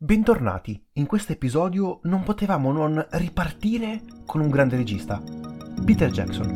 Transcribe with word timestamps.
Bentornati, 0.00 0.80
in 0.92 1.06
questo 1.06 1.32
episodio 1.32 1.98
non 2.04 2.22
potevamo 2.22 2.70
non 2.70 3.04
ripartire 3.10 4.00
con 4.26 4.40
un 4.40 4.48
grande 4.48 4.76
regista, 4.76 5.20
Peter 5.84 6.08
Jackson. 6.12 6.46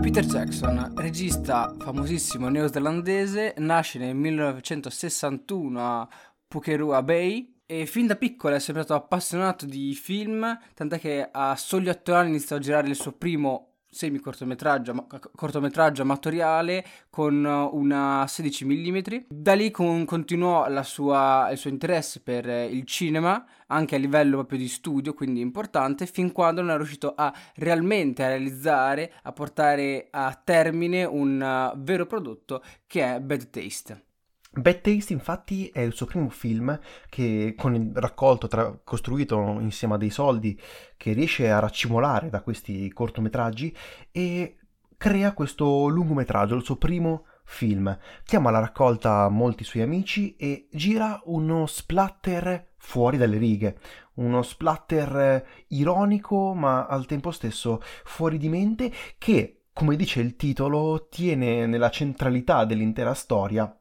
Peter 0.00 0.26
Jackson, 0.26 0.92
regista 0.96 1.76
famosissimo 1.78 2.48
neozelandese, 2.48 3.54
nasce 3.58 4.00
nel 4.00 4.16
1961 4.16 5.80
a 5.80 6.08
Pukerua 6.48 7.00
Bay 7.04 7.60
e 7.64 7.86
fin 7.86 8.08
da 8.08 8.16
piccolo 8.16 8.56
è 8.56 8.58
sempre 8.58 8.82
stato 8.82 9.00
appassionato 9.00 9.66
di 9.66 9.94
film, 9.94 10.58
tant'è 10.74 10.98
che 10.98 11.28
a 11.30 11.54
soli 11.54 11.88
8 11.88 12.12
anni 12.12 12.30
iniziò 12.30 12.56
a 12.56 12.58
girare 12.58 12.88
il 12.88 12.96
suo 12.96 13.12
primo 13.12 13.67
semi 13.90 14.18
cortometraggio, 14.18 15.06
cortometraggio 15.34 16.02
amatoriale 16.02 16.84
con 17.10 17.44
una 17.44 18.24
16 18.26 18.64
mm. 18.64 18.98
Da 19.28 19.54
lì 19.54 19.70
con- 19.70 20.04
continuò 20.04 20.66
sua, 20.82 21.48
il 21.50 21.58
suo 21.58 21.70
interesse 21.70 22.20
per 22.20 22.46
il 22.46 22.84
cinema, 22.84 23.44
anche 23.68 23.96
a 23.96 23.98
livello 23.98 24.36
proprio 24.36 24.58
di 24.58 24.68
studio, 24.68 25.14
quindi 25.14 25.40
importante, 25.40 26.06
fin 26.06 26.32
quando 26.32 26.60
non 26.60 26.70
è 26.72 26.76
riuscito 26.76 27.14
a 27.14 27.32
realmente 27.56 28.26
realizzare, 28.26 29.12
a 29.22 29.32
portare 29.32 30.08
a 30.10 30.40
termine 30.42 31.04
un 31.04 31.72
uh, 31.74 31.78
vero 31.82 32.06
prodotto 32.06 32.62
che 32.86 33.14
è 33.14 33.20
Bad 33.20 33.50
Taste. 33.50 34.07
Bad 34.50 34.80
Taste 34.80 35.12
infatti 35.12 35.68
è 35.68 35.80
il 35.80 35.92
suo 35.92 36.06
primo 36.06 36.30
film 36.30 36.78
che 37.08 37.54
con 37.56 37.74
il 37.74 37.92
raccolto 37.94 38.48
tra, 38.48 38.76
costruito 38.82 39.58
insieme 39.60 39.94
a 39.94 39.98
dei 39.98 40.10
soldi 40.10 40.58
che 40.96 41.12
riesce 41.12 41.50
a 41.50 41.58
raccimolare 41.58 42.30
da 42.30 42.40
questi 42.40 42.90
cortometraggi 42.92 43.74
e 44.10 44.56
crea 44.96 45.32
questo 45.32 45.86
lungometraggio, 45.86 46.56
il 46.56 46.64
suo 46.64 46.76
primo 46.76 47.26
film. 47.44 47.96
Chiama 48.24 48.48
alla 48.48 48.58
raccolta 48.58 49.28
molti 49.28 49.64
suoi 49.64 49.82
amici 49.82 50.34
e 50.36 50.68
gira 50.72 51.20
uno 51.26 51.66
splatter 51.66 52.72
fuori 52.78 53.16
dalle 53.16 53.38
righe, 53.38 53.78
uno 54.14 54.42
splatter 54.42 55.46
ironico 55.68 56.54
ma 56.54 56.86
al 56.86 57.06
tempo 57.06 57.30
stesso 57.30 57.80
fuori 58.04 58.38
di 58.38 58.48
mente 58.48 58.92
che, 59.18 59.66
come 59.72 59.94
dice 59.94 60.20
il 60.20 60.36
titolo, 60.36 61.06
tiene 61.08 61.66
nella 61.66 61.90
centralità 61.90 62.64
dell'intera 62.64 63.14
storia 63.14 63.77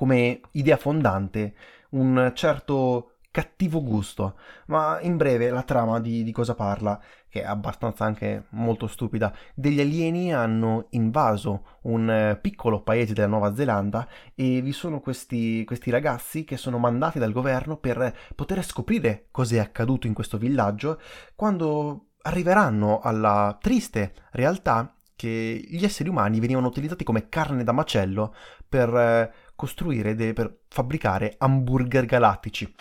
come 0.00 0.40
idea 0.52 0.78
fondante 0.78 1.52
un 1.90 2.32
certo 2.34 3.16
cattivo 3.30 3.82
gusto, 3.82 4.38
ma 4.68 4.98
in 5.02 5.18
breve 5.18 5.50
la 5.50 5.62
trama 5.62 6.00
di, 6.00 6.24
di, 6.24 6.32
cosa 6.32 6.54
parla, 6.54 6.98
che 7.28 7.42
è 7.42 7.44
abbastanza 7.44 8.06
anche 8.06 8.46
molto 8.52 8.86
stupida. 8.86 9.30
Degli 9.54 9.78
alieni 9.78 10.32
hanno 10.32 10.86
invaso 10.92 11.80
un 11.82 12.38
piccolo 12.40 12.80
paese 12.80 13.12
della 13.12 13.26
Nuova 13.26 13.54
Zelanda 13.54 14.08
e 14.34 14.62
vi 14.62 14.72
sono 14.72 15.00
questi, 15.00 15.64
questi 15.66 15.90
ragazzi 15.90 16.44
che 16.44 16.56
sono 16.56 16.78
mandati 16.78 17.18
dal 17.18 17.32
governo 17.32 17.76
per 17.76 18.16
poter 18.34 18.64
scoprire 18.64 19.26
cos'è 19.30 19.58
accaduto 19.58 20.06
in 20.06 20.14
questo 20.14 20.38
villaggio 20.38 20.98
quando 21.36 22.06
arriveranno 22.22 23.00
alla 23.00 23.54
triste 23.60 24.14
realtà 24.30 24.94
che 25.20 25.62
gli 25.68 25.84
esseri 25.84 26.08
umani 26.08 26.40
venivano 26.40 26.68
utilizzati 26.68 27.04
come 27.04 27.28
carne 27.28 27.64
da 27.64 27.72
macello 27.72 28.34
per 28.66 29.49
costruire, 29.60 30.14
de- 30.14 30.32
per 30.32 30.60
fabbricare 30.68 31.34
hamburger 31.36 32.06
galattici. 32.06 32.74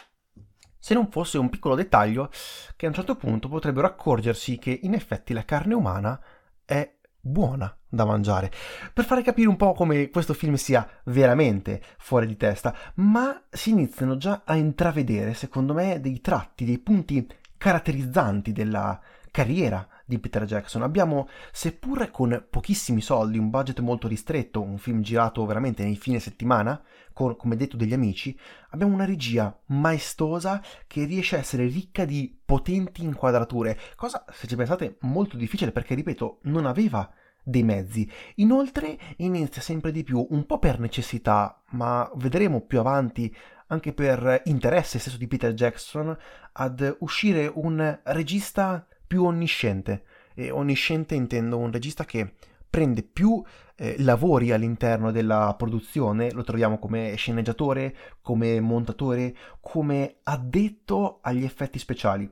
Se 0.79 0.93
non 0.93 1.11
fosse 1.11 1.37
un 1.37 1.49
piccolo 1.49 1.75
dettaglio 1.75 2.29
che 2.77 2.85
a 2.85 2.87
un 2.87 2.95
certo 2.95 3.17
punto 3.17 3.49
potrebbero 3.49 3.85
accorgersi 3.85 4.57
che 4.57 4.79
in 4.83 4.93
effetti 4.93 5.33
la 5.33 5.43
carne 5.43 5.73
umana 5.73 6.17
è 6.63 6.95
buona 7.19 7.77
da 7.85 8.05
mangiare, 8.05 8.49
per 8.93 9.03
fare 9.03 9.23
capire 9.23 9.49
un 9.49 9.57
po' 9.57 9.73
come 9.73 10.09
questo 10.09 10.33
film 10.33 10.53
sia 10.53 10.87
veramente 11.05 11.81
fuori 11.97 12.25
di 12.25 12.37
testa, 12.37 12.73
ma 12.95 13.43
si 13.49 13.71
iniziano 13.71 14.15
già 14.15 14.43
a 14.45 14.55
intravedere, 14.55 15.33
secondo 15.33 15.73
me, 15.73 15.99
dei 15.99 16.21
tratti, 16.21 16.63
dei 16.63 16.79
punti 16.79 17.27
caratterizzanti 17.57 18.53
della 18.53 18.97
carriera 19.31 19.85
di 20.09 20.19
Peter 20.19 20.43
Jackson. 20.43 20.81
Abbiamo, 20.81 21.29
seppur 21.51 22.09
con 22.11 22.47
pochissimi 22.49 22.99
soldi, 22.99 23.37
un 23.37 23.49
budget 23.49 23.79
molto 23.79 24.07
ristretto, 24.07 24.61
un 24.61 24.77
film 24.77 25.01
girato 25.01 25.45
veramente 25.45 25.83
nei 25.83 25.95
fine 25.95 26.19
settimana, 26.19 26.81
con, 27.13 27.35
come 27.37 27.55
detto, 27.55 27.77
degli 27.77 27.93
amici, 27.93 28.37
abbiamo 28.71 28.93
una 28.93 29.05
regia 29.05 29.57
maestosa 29.67 30.61
che 30.87 31.05
riesce 31.05 31.35
a 31.35 31.39
essere 31.39 31.67
ricca 31.67 32.03
di 32.03 32.37
potenti 32.43 33.03
inquadrature, 33.03 33.77
cosa, 33.95 34.25
se 34.33 34.47
ci 34.47 34.55
pensate, 34.55 34.97
molto 35.01 35.37
difficile 35.37 35.71
perché, 35.71 35.95
ripeto, 35.95 36.39
non 36.43 36.65
aveva 36.65 37.09
dei 37.43 37.63
mezzi. 37.63 38.09
Inoltre 38.35 38.97
inizia 39.17 39.61
sempre 39.61 39.91
di 39.91 40.03
più, 40.03 40.25
un 40.31 40.45
po' 40.45 40.59
per 40.59 40.79
necessità, 40.79 41.61
ma 41.71 42.09
vedremo 42.15 42.61
più 42.61 42.79
avanti 42.79 43.33
anche 43.71 43.93
per 43.93 44.41
interesse 44.45 44.97
stesso 44.97 45.17
di 45.17 45.27
Peter 45.27 45.53
Jackson, 45.53 46.15
ad 46.53 46.97
uscire 46.99 47.51
un 47.53 47.99
regista 48.03 48.87
più 49.09 49.23
onnisciente. 49.23 50.03
E 50.35 50.51
onnisciente 50.51 51.15
intendo 51.15 51.57
un 51.57 51.71
regista 51.71 52.05
che 52.05 52.35
prende 52.69 53.01
più 53.01 53.43
eh, 53.75 53.95
lavori 53.97 54.51
all'interno 54.51 55.09
della 55.11 55.55
produzione, 55.57 56.31
lo 56.31 56.43
troviamo 56.43 56.77
come 56.77 57.15
sceneggiatore, 57.15 57.95
come 58.21 58.59
montatore, 58.59 59.35
come 59.59 60.19
addetto 60.21 61.17
agli 61.23 61.43
effetti 61.43 61.79
speciali. 61.79 62.31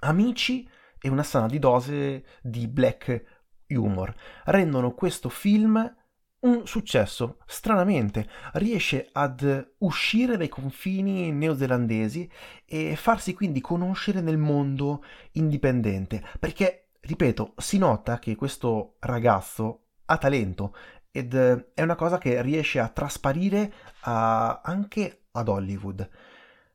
Amici 0.00 0.68
e 1.00 1.08
una 1.08 1.22
sana 1.22 1.46
di 1.46 1.60
dose 1.60 2.24
di 2.42 2.66
black 2.66 3.24
humor 3.68 4.12
rendono 4.46 4.92
questo 4.92 5.28
film 5.28 5.96
un 6.42 6.66
successo, 6.66 7.38
stranamente, 7.46 8.28
riesce 8.54 9.08
ad 9.12 9.72
uscire 9.78 10.36
dai 10.36 10.48
confini 10.48 11.30
neozelandesi 11.32 12.28
e 12.64 12.96
farsi 12.96 13.34
quindi 13.34 13.60
conoscere 13.60 14.20
nel 14.20 14.38
mondo 14.38 15.04
indipendente, 15.32 16.22
perché, 16.38 16.88
ripeto, 17.00 17.54
si 17.56 17.78
nota 17.78 18.18
che 18.18 18.34
questo 18.34 18.96
ragazzo 19.00 19.86
ha 20.06 20.18
talento 20.18 20.74
ed 21.10 21.34
è 21.34 21.82
una 21.82 21.94
cosa 21.94 22.18
che 22.18 22.40
riesce 22.42 22.80
a 22.80 22.88
trasparire 22.88 23.72
a, 24.00 24.60
anche 24.62 25.24
ad 25.32 25.48
Hollywood 25.48 26.08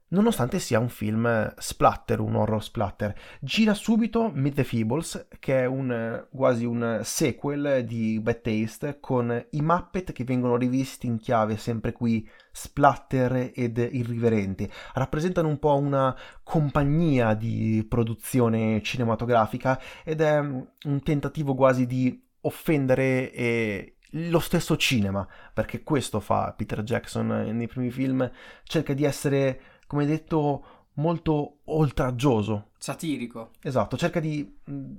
nonostante 0.10 0.60
sia 0.60 0.80
un 0.80 0.90
film 0.90 1.54
splatter, 1.58 2.20
un 2.20 2.36
horror 2.36 2.64
splatter. 2.64 3.16
Gira 3.42 3.74
subito 3.74 4.32
Meet 4.34 4.56
the 4.56 4.64
Feebles, 4.64 5.28
che 5.40 5.62
è 5.62 5.66
un, 5.66 6.28
quasi 6.32 6.66
un 6.66 7.02
sequel 7.04 7.84
di 7.86 8.20
Bad 8.20 8.42
Taste, 8.42 9.00
con 9.00 9.46
i 9.52 9.62
Muppet 9.62 10.12
che 10.12 10.24
vengono 10.24 10.56
rivisti 10.56 11.08
in 11.08 11.18
chiave 11.18 11.58
sempre 11.58 11.92
qui 11.92 12.28
splatter 12.52 13.52
ed 13.54 13.78
irriverente. 13.78 14.70
Rappresentano 14.94 15.48
un 15.48 15.60
po' 15.60 15.76
una 15.76 16.16
compagnia 16.44 17.34
di 17.34 17.86
produzione 17.88 18.82
cinematografica 18.82 19.80
ed 20.04 20.22
è 20.22 20.38
un 20.40 21.02
tentativo 21.04 21.54
quasi 21.54 21.86
di 21.86 22.24
offendere 22.42 23.32
e 23.32 23.98
lo 24.12 24.40
stesso 24.40 24.78
cinema, 24.78 25.28
perché 25.54 25.84
questo 25.84 26.20
fa 26.20 26.54
Peter 26.56 26.82
Jackson 26.82 27.28
nei 27.28 27.68
primi 27.68 27.92
film, 27.92 28.30
cerca 28.64 28.94
di 28.94 29.04
essere 29.04 29.77
come 29.88 30.06
detto, 30.06 30.66
molto 30.96 31.60
oltraggioso. 31.66 32.72
Satirico. 32.78 33.52
Esatto, 33.62 33.98
cerca 33.98 34.20
di 34.20 34.60
mh, 34.66 34.94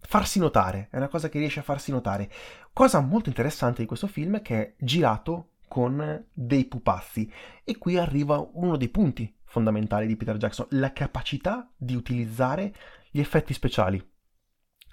farsi 0.00 0.38
notare, 0.38 0.88
è 0.90 0.96
una 0.96 1.08
cosa 1.08 1.28
che 1.28 1.38
riesce 1.38 1.60
a 1.60 1.64
farsi 1.64 1.90
notare. 1.90 2.30
Cosa 2.72 3.00
molto 3.00 3.28
interessante 3.28 3.82
di 3.82 3.86
questo 3.86 4.06
film 4.06 4.36
è 4.36 4.42
che 4.42 4.60
è 4.60 4.74
girato 4.78 5.50
con 5.68 6.26
dei 6.32 6.66
pupazzi 6.66 7.30
e 7.64 7.78
qui 7.78 7.96
arriva 7.96 8.46
uno 8.52 8.76
dei 8.76 8.88
punti 8.88 9.32
fondamentali 9.44 10.06
di 10.06 10.16
Peter 10.16 10.36
Jackson, 10.36 10.66
la 10.70 10.92
capacità 10.92 11.70
di 11.76 11.94
utilizzare 11.94 12.74
gli 13.10 13.20
effetti 13.20 13.52
speciali. 13.52 13.96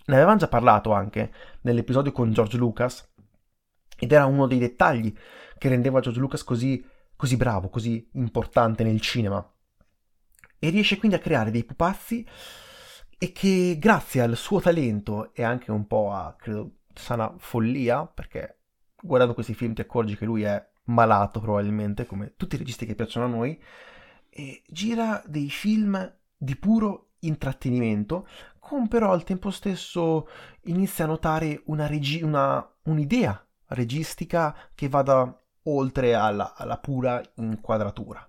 Ne 0.06 0.16
avevamo 0.16 0.38
già 0.38 0.48
parlato 0.48 0.92
anche 0.92 1.32
nell'episodio 1.62 2.12
con 2.12 2.32
George 2.32 2.58
Lucas 2.58 3.08
ed 3.98 4.12
era 4.12 4.26
uno 4.26 4.48
dei 4.48 4.60
dettagli 4.60 5.14
che 5.58 5.70
rendeva 5.70 6.00
George 6.00 6.20
Lucas 6.20 6.44
così 6.44 6.84
così 7.22 7.38
bravo, 7.38 7.70
così 7.70 8.10
importante 8.14 8.84
nel 8.84 9.00
cinema. 9.00 9.48
E 10.58 10.70
riesce 10.72 10.98
quindi 10.98 11.18
a 11.18 11.20
creare 11.20 11.52
dei 11.52 11.64
pupazzi 11.64 12.28
e 13.16 13.32
che 13.32 13.78
grazie 13.78 14.22
al 14.22 14.36
suo 14.36 14.60
talento 14.60 15.32
e 15.36 15.44
anche 15.44 15.70
un 15.70 15.86
po' 15.86 16.12
a, 16.12 16.36
credo, 16.36 16.78
sana 16.96 17.32
follia, 17.38 18.08
perché 18.08 18.62
guardando 19.00 19.36
questi 19.36 19.54
film 19.54 19.76
ti 19.76 19.82
accorgi 19.82 20.18
che 20.18 20.26
lui 20.26 20.42
è 20.42 20.68
malato 20.86 21.40
probabilmente, 21.40 22.08
come 22.08 22.34
tutti 22.36 22.56
i 22.56 22.58
registi 22.58 22.88
che 22.88 22.96
piacciono 22.96 23.28
a 23.28 23.30
noi, 23.30 23.62
e 24.28 24.64
gira 24.66 25.22
dei 25.28 25.52
film 25.52 26.12
di 26.36 26.56
puro 26.56 27.12
intrattenimento, 27.20 28.28
con 28.58 28.88
però 28.88 29.12
al 29.12 29.24
tempo 29.24 29.52
stesso 29.52 30.28
inizia 30.62 31.04
a 31.04 31.10
notare 31.10 31.62
una 31.66 31.86
regi- 31.86 32.24
una, 32.24 32.68
un'idea 32.86 33.48
registica 33.68 34.58
che 34.74 34.90
vada 34.90 35.36
oltre 35.64 36.14
alla, 36.14 36.54
alla 36.56 36.78
pura 36.78 37.22
inquadratura. 37.36 38.26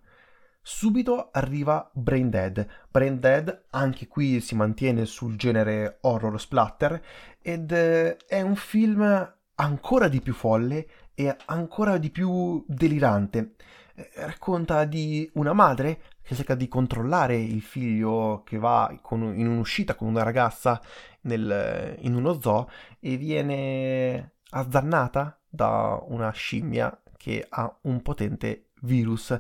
Subito 0.64 1.30
arriva 1.32 1.90
Brain 1.92 2.30
Dead. 2.30 2.66
Brain 2.88 3.18
Dead 3.18 3.64
anche 3.70 4.06
qui 4.06 4.40
si 4.40 4.54
mantiene 4.54 5.06
sul 5.06 5.36
genere 5.36 5.98
horror 6.02 6.40
splatter 6.40 7.02
ed 7.40 7.72
eh, 7.72 8.16
è 8.16 8.40
un 8.42 8.54
film 8.54 9.34
ancora 9.56 10.06
di 10.06 10.20
più 10.20 10.32
folle 10.32 10.86
e 11.14 11.36
ancora 11.46 11.98
di 11.98 12.10
più 12.10 12.64
delirante. 12.68 13.54
Eh, 13.94 14.10
racconta 14.14 14.84
di 14.84 15.28
una 15.34 15.52
madre 15.52 16.00
che 16.22 16.36
cerca 16.36 16.54
di 16.54 16.68
controllare 16.68 17.36
il 17.36 17.60
figlio 17.60 18.42
che 18.44 18.56
va 18.56 18.96
con, 19.02 19.36
in 19.36 19.48
un'uscita 19.48 19.96
con 19.96 20.06
una 20.06 20.22
ragazza 20.22 20.80
nel, 21.22 21.96
in 22.02 22.14
uno 22.14 22.40
zoo 22.40 22.70
e 23.00 23.16
viene 23.16 24.34
azzannata 24.50 25.40
da 25.48 26.00
una 26.06 26.30
scimmia 26.30 27.01
che 27.22 27.46
ha 27.48 27.78
un 27.82 28.02
potente 28.02 28.70
virus, 28.80 29.38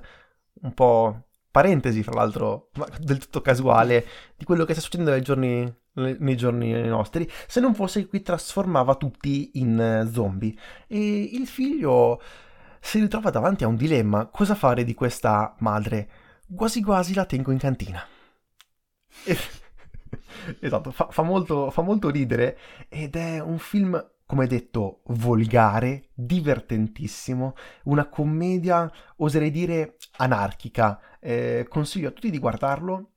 un 0.60 0.72
po' 0.72 1.24
parentesi 1.50 2.04
fra 2.04 2.14
l'altro, 2.14 2.70
ma 2.74 2.86
del 3.00 3.18
tutto 3.18 3.40
casuale, 3.40 4.06
di 4.36 4.44
quello 4.44 4.64
che 4.64 4.72
sta 4.72 4.82
succedendo 4.82 5.10
nei 5.10 5.22
giorni, 5.22 5.76
nei 5.94 6.36
giorni 6.36 6.72
nostri, 6.86 7.28
se 7.48 7.58
non 7.58 7.74
fosse 7.74 8.02
che 8.02 8.06
qui 8.06 8.22
trasformava 8.22 8.94
tutti 8.94 9.50
in 9.54 9.80
eh, 9.80 10.08
zombie. 10.12 10.54
E 10.86 11.22
il 11.32 11.48
figlio 11.48 12.22
si 12.78 13.00
ritrova 13.00 13.30
davanti 13.30 13.64
a 13.64 13.66
un 13.66 13.74
dilemma, 13.74 14.26
cosa 14.26 14.54
fare 14.54 14.84
di 14.84 14.94
questa 14.94 15.56
madre? 15.58 16.08
Quasi 16.54 16.82
quasi 16.82 17.14
la 17.14 17.24
tengo 17.24 17.50
in 17.50 17.58
cantina. 17.58 18.06
esatto, 20.60 20.92
fa, 20.92 21.08
fa, 21.10 21.22
molto, 21.22 21.72
fa 21.72 21.82
molto 21.82 22.10
ridere 22.10 22.56
ed 22.88 23.16
è 23.16 23.40
un 23.40 23.58
film 23.58 24.11
come 24.32 24.46
detto, 24.46 25.02
volgare, 25.08 26.08
divertentissimo, 26.14 27.54
una 27.84 28.08
commedia, 28.08 28.90
oserei 29.16 29.50
dire, 29.50 29.98
anarchica. 30.16 31.18
Eh, 31.20 31.66
consiglio 31.68 32.08
a 32.08 32.12
tutti 32.12 32.30
di 32.30 32.38
guardarlo, 32.38 33.10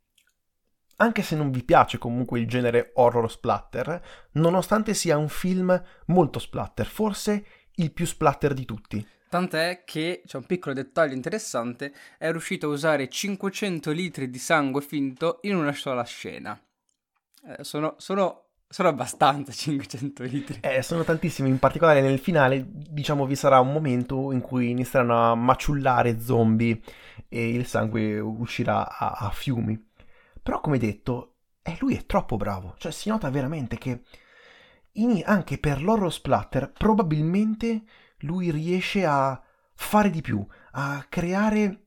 anche 0.98 1.22
se 1.22 1.38
non 1.38 1.52
vi 1.52 1.64
piace 1.64 1.98
comunque 1.98 2.42
il 2.42 2.50
genere 2.50 2.92
horror 2.96 3.32
splatter, 3.32 4.28
nonostante 4.34 4.94
sia 4.94 5.16
un 5.16 5.30
film 5.30 5.82
molto 6.08 6.38
splatter, 6.38 6.86
forse 6.86 7.46
il 7.76 7.94
più 7.94 8.06
splatter 8.06 8.54
di 8.54 8.66
tutti. 8.66 9.08
Tant'è 9.30 9.84
che, 9.86 10.22
c'è 10.26 10.36
un 10.36 10.46
piccolo 10.46 10.76
dettaglio 10.76 11.14
interessante, 11.14 11.94
è 12.18 12.30
riuscito 12.30 12.68
a 12.68 12.72
usare 12.74 13.08
500 13.08 13.90
litri 13.92 14.30
di 14.30 14.38
sangue 14.38 14.82
finto 14.82 15.40
in 15.44 15.56
una 15.56 15.72
sola 15.72 16.04
scena. 16.04 16.62
Eh, 17.48 17.64
sono, 17.64 17.96
sono 18.00 18.45
sono 18.76 18.90
abbastanza 18.90 19.54
500 19.56 20.24
litri. 20.24 20.58
Eh, 20.60 20.82
sono 20.82 21.06
tantissimi, 21.06 21.48
in 21.48 21.60
particolare 21.60 22.02
nel 22.02 22.20
finale, 22.20 22.66
diciamo, 22.68 23.26
vi 23.26 23.38
sarà 23.38 23.62
un 23.62 23.72
momento 23.72 24.34
in 24.34 24.42
cui 24.42 24.72
inizieranno 24.72 25.32
a 25.32 25.34
maciullare 25.34 26.20
zombie 26.20 26.82
e 27.30 27.52
il 27.52 27.66
sangue 27.68 28.20
uscirà 28.20 28.86
a, 28.98 29.12
a 29.12 29.30
fiumi. 29.30 29.82
Però, 30.44 30.60
come 30.60 30.78
detto, 30.78 31.36
eh, 31.62 31.78
lui 31.80 31.96
è 31.96 32.06
troppo 32.06 32.36
bravo. 32.36 32.76
Cioè, 32.78 32.92
si 32.92 33.08
nota 33.08 33.30
veramente 33.30 33.78
che 33.78 34.02
in, 34.94 35.22
anche 35.24 35.58
per 35.58 35.82
l'horror 35.82 36.12
splatter, 36.12 36.74
probabilmente 36.74 37.84
lui 38.20 38.52
riesce 38.52 39.06
a 39.06 39.42
fare 39.74 40.10
di 40.10 40.20
più, 40.20 40.46
a 40.72 41.06
creare 41.08 41.86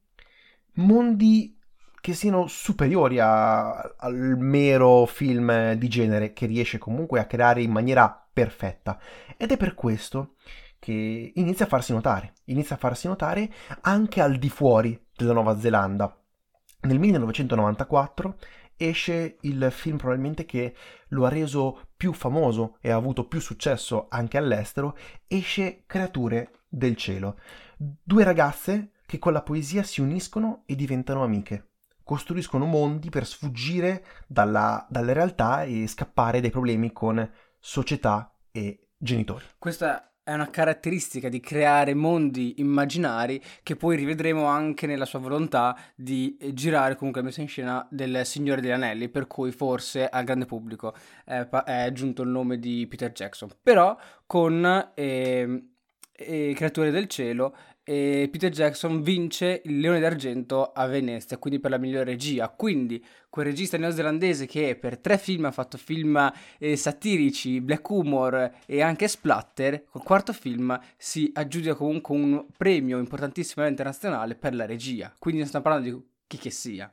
mondi 0.77 1.58
che 2.01 2.15
siano 2.15 2.47
superiori 2.47 3.19
a, 3.19 3.81
al 3.97 4.37
mero 4.39 5.07
film 5.07 5.73
di 5.75 5.89
genere 5.89 6.33
che 6.33 6.47
riesce 6.47 6.79
comunque 6.79 7.21
a 7.21 7.27
creare 7.27 7.63
in 7.63 7.71
maniera 7.71 8.27
perfetta. 8.33 8.99
Ed 9.37 9.53
è 9.53 9.57
per 9.57 9.75
questo 9.75 10.35
che 10.79 11.33
inizia 11.35 11.65
a 11.65 11.69
farsi 11.69 11.93
notare, 11.93 12.35
inizia 12.45 12.77
a 12.77 12.79
farsi 12.79 13.09
notare 13.09 13.53
anche 13.83 14.21
al 14.21 14.37
di 14.37 14.49
fuori 14.49 14.99
della 15.17 15.33
Nuova 15.33 15.59
Zelanda. 15.59 16.17
Nel 16.83 16.99
1994 17.01 18.37
esce 18.77 19.39
il 19.41 19.69
film 19.73 19.97
probabilmente 19.97 20.45
che 20.45 20.75
lo 21.09 21.27
ha 21.27 21.29
reso 21.29 21.89
più 21.97 22.13
famoso 22.13 22.79
e 22.81 22.91
ha 22.91 22.97
avuto 22.97 23.27
più 23.27 23.41
successo 23.41 24.07
anche 24.09 24.39
all'estero, 24.39 24.97
esce 25.27 25.83
Creature 25.85 26.53
del 26.69 26.95
cielo. 26.95 27.41
Due 27.77 28.23
ragazze 28.23 28.93
che 29.05 29.19
con 29.19 29.33
la 29.33 29.43
poesia 29.43 29.83
si 29.83 30.01
uniscono 30.01 30.63
e 30.67 30.77
diventano 30.77 31.25
amiche 31.25 31.71
costruiscono 32.09 32.65
mondi 32.65 33.11
per 33.11 33.27
sfuggire 33.27 34.03
dalla, 34.27 34.87
dalla 34.89 35.13
realtà 35.13 35.65
e 35.65 35.87
scappare 35.87 36.41
dai 36.41 36.49
problemi 36.49 36.91
con 36.91 37.31
società 37.59 38.35
e 38.51 38.89
genitori. 38.97 39.45
Questa 39.59 40.15
è 40.23 40.33
una 40.33 40.49
caratteristica 40.49 41.29
di 41.29 41.39
creare 41.39 41.93
mondi 41.93 42.61
immaginari 42.61 43.43
che 43.63 43.77
poi 43.77 43.97
rivedremo 43.97 44.47
anche 44.47 44.87
nella 44.87 45.05
sua 45.05 45.19
volontà 45.19 45.77
di 45.95 46.39
girare 46.55 46.97
comunque 46.97 47.21
la 47.21 47.27
messa 47.27 47.43
in 47.43 47.49
scena 47.49 47.87
del 47.91 48.25
Signore 48.25 48.63
degli 48.63 48.71
Anelli, 48.71 49.11
per 49.11 49.27
cui 49.27 49.53
forse 49.53 50.09
al 50.09 50.25
grande 50.25 50.47
pubblico 50.47 50.95
è, 51.27 51.47
è 51.47 51.93
giunto 51.93 52.23
il 52.23 52.31
nome 52.31 52.59
di 52.59 52.87
Peter 52.87 53.13
Jackson. 53.13 53.51
Però 53.63 53.95
con 54.25 54.93
eh, 54.95 55.63
eh, 56.13 56.53
Creature 56.57 56.91
del 56.91 57.07
Cielo 57.07 57.55
e 57.89 58.29
Peter 58.31 58.51
Jackson 58.51 59.01
vince 59.01 59.63
il 59.65 59.81
Leone 59.81 59.99
d'Argento 59.99 60.73
a 60.73 60.87
Venezia, 60.87 61.39
quindi 61.39 61.59
per 61.59 61.71
la 61.71 61.79
migliore 61.79 62.05
regia. 62.05 62.51
Quindi 62.51 63.03
quel 63.31 63.47
regista 63.47 63.79
neozelandese 63.79 64.45
che 64.45 64.77
per 64.77 64.99
tre 64.99 65.17
film 65.17 65.47
ha 65.47 65.51
fatto 65.51 65.79
film 65.79 66.31
eh, 66.59 66.77
satirici, 66.77 67.63
black 67.63 67.89
humor 67.89 68.57
e 68.67 68.83
anche 68.83 69.09
splatter, 69.09 69.85
col 69.91 70.03
quarto 70.03 70.35
film 70.35 70.79
si 70.99 71.31
aggiudica 71.33 71.75
comunque 71.75 72.15
un 72.15 72.45
premio 72.55 72.99
importantissimo 72.99 73.67
internazionale 73.67 74.35
per 74.35 74.55
la 74.55 74.67
regia. 74.67 75.11
Quindi 75.19 75.41
non 75.41 75.49
stiamo 75.49 75.65
parlando 75.65 75.89
di 75.89 76.05
chi 76.27 76.37
che 76.37 76.51
sia. 76.51 76.93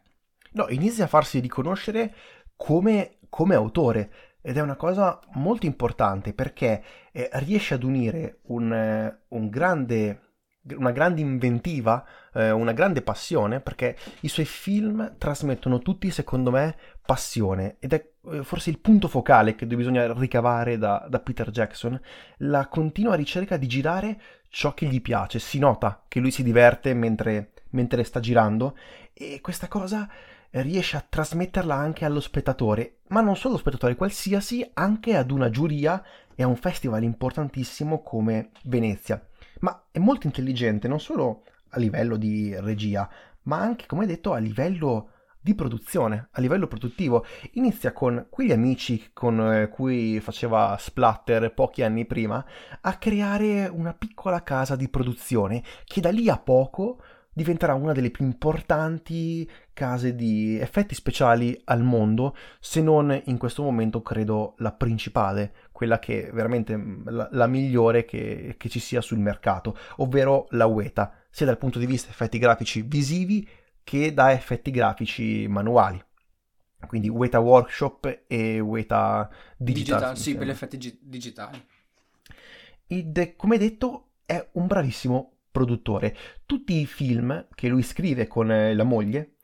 No, 0.53 0.67
inizia 0.69 1.03
a 1.03 1.07
farsi 1.07 1.39
riconoscere 1.39 2.15
come, 2.55 3.17
come 3.27 3.53
autore. 3.53 4.11
Ed 4.41 4.55
è 4.55 4.61
una 4.61 4.77
cosa 4.77 5.19
molto 5.33 5.65
importante 5.65 6.33
perché 6.33 6.81
eh, 7.11 7.29
riesce 7.33 7.73
ad 7.73 7.83
unire 7.83 8.39
un, 8.43 8.71
eh, 8.71 9.23
un 9.29 9.49
grande 9.49 10.24
una 10.73 10.91
grande 10.91 11.21
inventiva, 11.21 12.03
eh, 12.33 12.51
una 12.51 12.71
grande 12.71 13.01
passione, 13.01 13.59
perché 13.59 13.95
i 14.21 14.27
suoi 14.27 14.45
film 14.45 15.15
trasmettono 15.17 15.79
tutti, 15.79 16.09
secondo 16.09 16.51
me, 16.51 16.75
passione. 17.05 17.75
Ed 17.79 17.93
è 17.93 18.09
eh, 18.31 18.43
forse 18.43 18.71
il 18.71 18.79
punto 18.79 19.07
focale 19.07 19.55
che 19.55 19.67
bisogna 19.67 20.11
ricavare 20.13 20.77
da, 20.77 21.05
da, 21.07 21.19
Peter 21.19 21.51
Jackson, 21.51 21.99
la 22.37 22.67
continua 22.67 23.15
ricerca 23.15 23.57
di 23.57 23.67
girare 23.67 24.21
ciò 24.49 24.73
che 24.73 24.87
gli 24.87 25.01
piace. 25.01 25.39
Si 25.39 25.59
nota 25.59 26.03
che 26.07 26.19
lui 26.19 26.31
si 26.31 26.43
diverte 26.43 26.93
mentre, 26.93 27.51
mentre 27.71 28.03
sta 28.03 28.19
girando 28.19 28.75
e 29.13 29.39
questa 29.41 29.67
cosa 29.67 30.09
riesce 30.51 30.95
a 30.95 31.05
trasmetterla 31.07 31.75
anche 31.75 32.05
allo 32.05 32.21
spettatore, 32.21 32.99
ma 33.09 33.19
non 33.19 33.35
solo 33.35 33.53
allo 33.53 33.61
spettatore 33.61 33.95
qualsiasi, 33.95 34.67
anche 34.73 35.15
ad 35.15 35.29
una 35.29 35.49
giuria 35.49 36.01
e 36.33 36.43
a 36.43 36.47
un 36.47 36.55
festival 36.55 37.03
importantissimo 37.03 38.01
come 38.01 38.51
Venezia 38.63 39.21
ma 39.59 39.85
è 39.91 39.99
molto 39.99 40.27
intelligente 40.27 40.87
non 40.87 40.99
solo 40.99 41.43
a 41.69 41.79
livello 41.79 42.17
di 42.17 42.55
regia, 42.59 43.09
ma 43.43 43.59
anche, 43.59 43.85
come 43.85 44.05
detto, 44.05 44.33
a 44.33 44.37
livello 44.37 45.09
di 45.45 45.53
produzione, 45.53 46.29
a 46.31 46.41
livello 46.41 46.65
produttivo. 46.65 47.23
Inizia 47.51 47.93
con 47.93 48.25
quegli 48.31 48.51
amici 48.51 49.11
con 49.13 49.39
eh, 49.39 49.69
cui 49.69 50.19
faceva 50.19 50.75
splatter 50.79 51.53
pochi 51.53 51.83
anni 51.83 52.05
prima 52.05 52.43
a 52.81 52.97
creare 52.97 53.67
una 53.67 53.93
piccola 53.93 54.41
casa 54.41 54.75
di 54.75 54.89
produzione 54.89 55.61
che 55.83 56.01
da 56.01 56.09
lì 56.09 56.29
a 56.29 56.39
poco 56.39 56.99
diventerà 57.35 57.73
una 57.73 57.91
delle 57.91 58.11
più 58.11 58.23
importanti 58.23 59.49
case 59.73 60.15
di 60.15 60.57
effetti 60.57 60.95
speciali 60.95 61.59
al 61.65 61.83
mondo, 61.83 62.33
se 62.61 62.81
non 62.81 63.21
in 63.25 63.37
questo 63.37 63.61
momento 63.61 64.01
credo 64.01 64.55
la 64.59 64.71
principale, 64.71 65.53
quella 65.73 65.99
che 65.99 66.29
è 66.29 66.31
veramente 66.31 66.77
mm, 66.77 67.09
la, 67.09 67.27
la 67.33 67.47
migliore 67.47 68.05
che, 68.05 68.55
che, 68.57 68.69
ci 68.69 68.79
sia 68.79 69.01
sul 69.01 69.19
mercato, 69.19 69.77
ovvero 69.97 70.47
la 70.51 70.65
Weta, 70.65 71.13
sia 71.29 71.45
dal 71.45 71.57
punto 71.57 71.77
di 71.77 71.85
vista 71.85 72.09
effetti 72.09 72.37
grafici 72.37 72.83
visivi 72.83 73.45
che 73.83 74.13
da 74.13 74.31
effetti 74.31 74.71
grafici 74.71 75.45
manuali. 75.49 76.01
Quindi 76.87 77.09
Weta 77.09 77.39
Workshop 77.39 78.23
e 78.27 78.61
Weta 78.61 79.29
Digital. 79.57 79.97
Digital 79.97 80.17
sì, 80.17 80.37
per 80.37 80.47
gli 80.47 80.51
effetti 80.51 80.77
gi- 80.77 80.99
digitali. 81.01 81.61
Ed 82.87 83.35
come 83.35 83.57
detto 83.57 84.11
è 84.25 84.47
un 84.53 84.67
bravissimo 84.67 85.34
produttore. 85.55 86.13
Tutti 86.45 86.81
i 86.81 86.85
film 86.85 87.47
che 87.55 87.69
lui 87.69 87.81
scrive 87.81 88.27
con 88.27 88.51
eh, 88.51 88.75
la 88.75 88.83
moglie, 88.83 89.35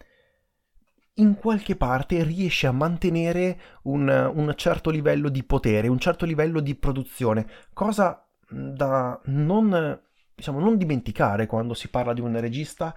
in 1.15 1.35
qualche 1.35 1.77
parte 1.77 2.21
riesce 2.23 2.67
a 2.67 2.73
mantenere 2.73 3.59
un, 3.83 4.09
un 4.09 4.53
certo 4.57 4.89
livello 4.89 5.29
di 5.29 5.43
potere, 5.43 5.87
un 5.87 5.99
certo 5.99 6.25
livello 6.25 6.59
di 6.59 6.75
produzione, 6.75 7.47
cosa 7.71 8.27
da 8.49 9.17
non, 9.25 10.01
diciamo, 10.35 10.59
non 10.59 10.77
dimenticare 10.77 11.45
quando 11.45 11.73
si 11.73 11.87
parla 11.87 12.13
di 12.13 12.19
un 12.19 12.37
regista 12.37 12.93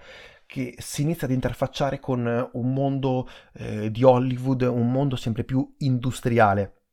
che 0.47 0.75
si 0.79 1.03
inizia 1.03 1.29
ad 1.29 1.33
interfacciare 1.33 2.01
con 2.01 2.51
un 2.53 2.73
mondo 2.73 3.29
eh, 3.53 3.93
di 3.93 4.03
Hollywood, 4.03 4.63
un 4.63 4.91
mondo 4.91 5.15
sempre 5.15 5.45
più 5.45 5.75
industriale. 5.79 6.84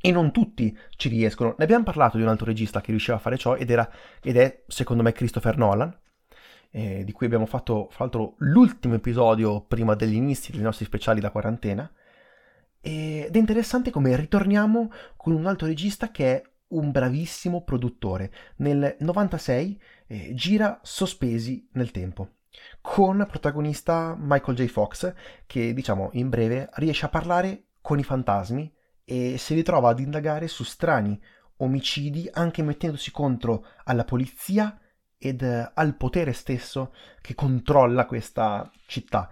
E 0.00 0.10
non 0.12 0.32
tutti 0.32 0.76
ci 0.96 1.08
riescono. 1.08 1.54
Ne 1.58 1.64
abbiamo 1.64 1.84
parlato 1.84 2.16
di 2.16 2.22
un 2.22 2.28
altro 2.28 2.46
regista 2.46 2.80
che 2.80 2.90
riusciva 2.90 3.16
a 3.16 3.20
fare 3.20 3.36
ciò 3.36 3.56
ed, 3.56 3.70
era, 3.70 3.88
ed 4.22 4.36
è, 4.36 4.62
secondo 4.66 5.02
me, 5.02 5.12
Christopher 5.12 5.56
Nolan, 5.56 5.96
eh, 6.70 7.04
di 7.04 7.12
cui 7.12 7.26
abbiamo 7.26 7.46
fatto, 7.46 7.88
fra 7.90 8.04
l'altro, 8.04 8.34
l'ultimo 8.38 8.94
episodio 8.94 9.62
prima 9.62 9.94
degli 9.94 10.14
inizi 10.14 10.52
dei 10.52 10.60
nostri 10.60 10.84
speciali 10.84 11.20
da 11.20 11.30
quarantena. 11.30 11.90
Ed 12.80 13.34
è 13.34 13.38
interessante 13.38 13.90
come 13.90 14.14
ritorniamo 14.14 14.92
con 15.16 15.32
un 15.32 15.46
altro 15.46 15.66
regista 15.66 16.10
che 16.10 16.34
è 16.34 16.42
un 16.68 16.90
bravissimo 16.90 17.62
produttore. 17.62 18.32
Nel 18.56 18.96
96 19.00 19.80
eh, 20.06 20.34
gira 20.34 20.78
Sospesi 20.82 21.68
nel 21.72 21.90
tempo 21.90 22.30
con 22.80 23.26
protagonista 23.28 24.16
Michael 24.18 24.56
J. 24.56 24.66
Fox 24.66 25.12
che 25.46 25.74
diciamo 25.74 26.10
in 26.12 26.28
breve 26.28 26.68
riesce 26.74 27.06
a 27.06 27.10
parlare 27.10 27.64
con 27.80 27.98
i 27.98 28.04
fantasmi 28.04 28.72
e 29.08 29.38
si 29.38 29.54
ritrova 29.54 29.90
ad 29.90 30.00
indagare 30.00 30.48
su 30.48 30.64
strani 30.64 31.18
omicidi 31.58 32.28
anche 32.32 32.62
mettendosi 32.62 33.10
contro 33.12 33.64
alla 33.84 34.04
polizia 34.04 34.78
ed 35.16 35.42
eh, 35.42 35.70
al 35.72 35.96
potere 35.96 36.32
stesso 36.32 36.92
che 37.20 37.34
controlla 37.34 38.04
questa 38.04 38.70
città. 38.86 39.30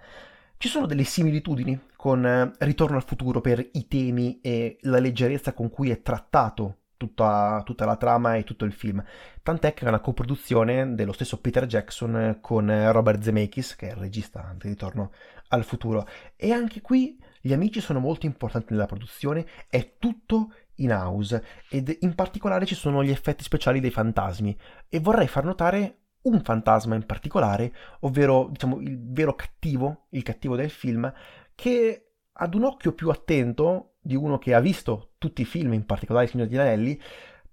Ci 0.57 0.69
sono 0.69 0.85
delle 0.87 1.03
similitudini 1.03 1.79
con 1.95 2.25
eh, 2.25 2.51
Ritorno 2.59 2.95
al 2.95 3.03
futuro 3.03 3.41
per 3.41 3.69
i 3.73 3.87
temi 3.87 4.39
e 4.41 4.77
la 4.81 4.99
leggerezza 4.99 5.53
con 5.53 5.69
cui 5.69 5.91
è 5.91 6.01
trattato 6.01 6.77
tutta, 6.97 7.61
tutta, 7.65 7.85
la 7.85 7.97
trama 7.97 8.35
e 8.35 8.43
tutto 8.43 8.65
il 8.65 8.71
film. 8.71 9.03
Tant'è 9.43 9.73
che 9.73 9.85
è 9.85 9.89
una 9.89 9.99
coproduzione 9.99 10.95
dello 10.95 11.11
stesso 11.11 11.39
Peter 11.41 11.65
Jackson 11.65 12.37
con 12.41 12.91
Robert 12.91 13.21
Zemeckis, 13.21 13.75
che 13.75 13.89
è 13.89 13.91
il 13.91 13.97
regista 13.97 14.55
di 14.57 14.69
Ritorno 14.69 15.11
al 15.49 15.65
futuro. 15.65 16.07
E 16.37 16.51
anche 16.51 16.81
qui 16.81 17.19
gli 17.45 17.53
amici 17.53 17.79
sono 17.79 17.99
molto 17.99 18.25
importanti 18.25 18.73
nella 18.73 18.87
produzione, 18.87 19.45
è 19.69 19.97
tutto 19.99 20.51
in 20.77 20.91
house 20.91 21.43
ed 21.69 21.95
in 21.99 22.15
particolare 22.15 22.65
ci 22.65 22.73
sono 22.73 23.03
gli 23.03 23.11
effetti 23.11 23.43
speciali 23.43 23.79
dei 23.79 23.91
fantasmi 23.91 24.57
e 24.89 24.99
vorrei 24.99 25.27
far 25.27 25.43
notare 25.43 26.05
un 26.23 26.41
fantasma 26.41 26.95
in 26.95 27.05
particolare, 27.05 27.71
ovvero 27.99 28.47
diciamo 28.49 28.79
il 28.79 28.99
vero 28.99 29.35
cattivo, 29.35 30.07
il 30.09 30.23
cattivo 30.23 30.55
del 30.55 30.71
film, 30.71 31.13
che 31.53 32.13
ad 32.31 32.55
un 32.55 32.63
occhio 32.63 32.93
più 32.93 33.11
attento 33.11 33.97
di 34.01 34.15
uno 34.15 34.39
che 34.39 34.55
ha 34.55 34.59
visto 34.59 35.11
tutti 35.19 35.43
i 35.43 35.45
film, 35.45 35.73
in 35.73 35.85
particolare 35.85 36.25
Il 36.25 36.31
Signore 36.31 36.49
degli 36.49 36.59
Anelli, 36.59 36.99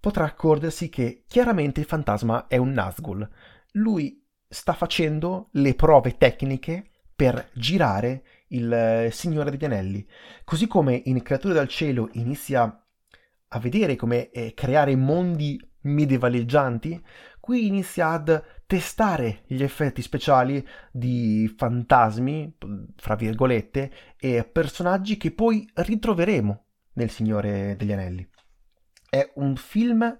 potrà 0.01 0.25
accorgersi 0.25 0.89
che 0.89 1.25
chiaramente 1.29 1.81
il 1.81 1.87
fantasma 1.87 2.47
è 2.47 2.57
un 2.57 2.71
Nazgul. 2.71 3.29
Lui 3.73 4.27
sta 4.49 4.73
facendo 4.73 5.51
le 5.53 5.75
prove 5.75 6.17
tecniche 6.17 6.93
per 7.15 7.51
girare 7.53 8.25
il 8.53 9.09
Signore 9.11 9.51
degli 9.51 9.65
Anelli. 9.65 10.07
Così 10.45 10.67
come 10.67 11.01
in 11.05 11.21
Creature 11.23 11.55
dal 11.55 11.69
Cielo 11.69 12.09
inizia 12.13 12.87
a 13.55 13.59
vedere 13.59 13.97
come 13.97 14.31
eh, 14.31 14.55
creare 14.55 14.97
mondi 14.97 15.61
medievaleggianti, 15.83 17.03
qui 17.41 17.67
inizia 17.67 18.11
ad 18.11 18.43
testare 18.67 19.43
gli 19.47 19.63
effetti 19.63 20.01
speciali 20.01 20.67
di 20.91 21.53
fantasmi, 21.55 22.57
fra 22.97 23.15
virgolette, 23.15 23.91
e 24.17 24.45
personaggi 24.45 25.17
che 25.17 25.33
poi 25.33 25.69
ritroveremo 25.75 26.65
nel 26.95 27.11
Signore 27.11 27.77
degli 27.77 27.93
Anelli. 27.93 28.27
È 29.11 29.33
un 29.35 29.57
film, 29.57 30.19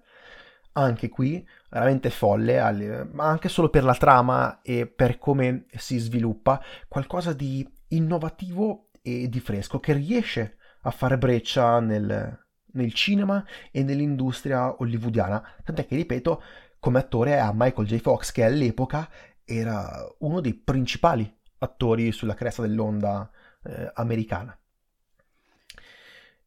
anche 0.73 1.09
qui, 1.09 1.47
veramente 1.71 2.11
folle, 2.11 3.09
ma 3.11 3.25
anche 3.25 3.49
solo 3.49 3.71
per 3.71 3.85
la 3.85 3.95
trama 3.95 4.61
e 4.61 4.87
per 4.87 5.17
come 5.17 5.65
si 5.77 5.97
sviluppa, 5.97 6.63
qualcosa 6.89 7.33
di 7.33 7.67
innovativo 7.95 8.91
e 9.03 9.29
di 9.29 9.41
fresco 9.41 9.81
che 9.81 9.93
riesce 9.93 10.57
a 10.83 10.91
fare 10.91 11.19
breccia 11.19 11.81
nel, 11.81 12.47
nel 12.73 12.93
cinema 12.93 13.45
e 13.71 13.83
nell'industria 13.83 14.81
hollywoodiana. 14.81 15.43
Tant'è 15.65 15.87
che, 15.87 15.97
ripeto, 15.97 16.43
come 16.79 16.99
attore 16.99 17.39
ha 17.39 17.53
Michael 17.55 17.87
J. 17.87 17.99
Fox, 17.99 18.33
che 18.33 18.45
all'epoca 18.45 19.09
era 19.45 19.89
uno 20.19 20.41
dei 20.41 20.55
principali 20.55 21.33
attori 21.59 22.11
sulla 22.13 22.35
cresta 22.35 22.63
dell'onda 22.63 23.31
eh, 23.65 23.91
americana. 23.95 24.57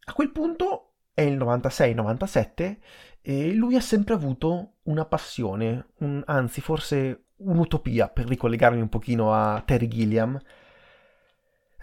A 0.08 0.14
quel 0.14 0.32
punto 0.32 0.96
è 1.14 1.22
il 1.22 1.38
96-97 1.38 2.78
e 3.22 3.54
lui 3.54 3.76
ha 3.76 3.82
sempre 3.82 4.14
avuto 4.14 4.76
una 4.84 5.06
passione, 5.06 5.88
un, 6.00 6.22
anzi 6.26 6.62
forse 6.62 7.28
un'utopia, 7.38 8.10
per 8.10 8.28
ricollegarmi 8.28 8.82
un 8.82 8.90
pochino 8.90 9.34
a 9.34 9.62
Terry 9.66 9.88
Gilliam, 9.88 10.40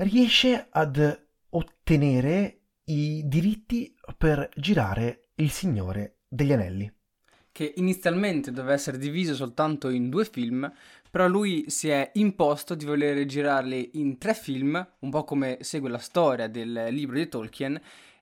riesce 0.03 0.67
ad 0.71 1.27
ottenere 1.51 2.61
i 2.85 3.23
diritti 3.27 3.95
per 4.17 4.49
girare 4.57 5.29
Il 5.37 5.51
Signore 5.51 6.21
degli 6.29 6.53
Anelli. 6.53 6.93
Che 7.53 7.75
inizialmente 7.77 8.51
doveva 8.51 8.73
essere 8.73 8.99
diviso 8.99 9.35
soltanto 9.35 9.91
in 9.91 10.09
due 10.09 10.25
film, 10.25 10.71
però 11.11 11.29
lui 11.29 11.67
si 11.69 11.89
è 11.89 12.11
imposto 12.15 12.75
di 12.75 12.85
voler 12.85 13.25
girarli 13.27 13.91
in 13.95 14.19
tre 14.19 14.35
film, 14.35 14.95
un 15.01 15.11
po' 15.11 15.25
come 15.25 15.59
segue 15.61 15.91
la 15.91 15.99
storia 15.99 16.49
del 16.49 16.89
libro 16.91 17.17
di 17.17 17.29
Tolkien, 17.29 17.81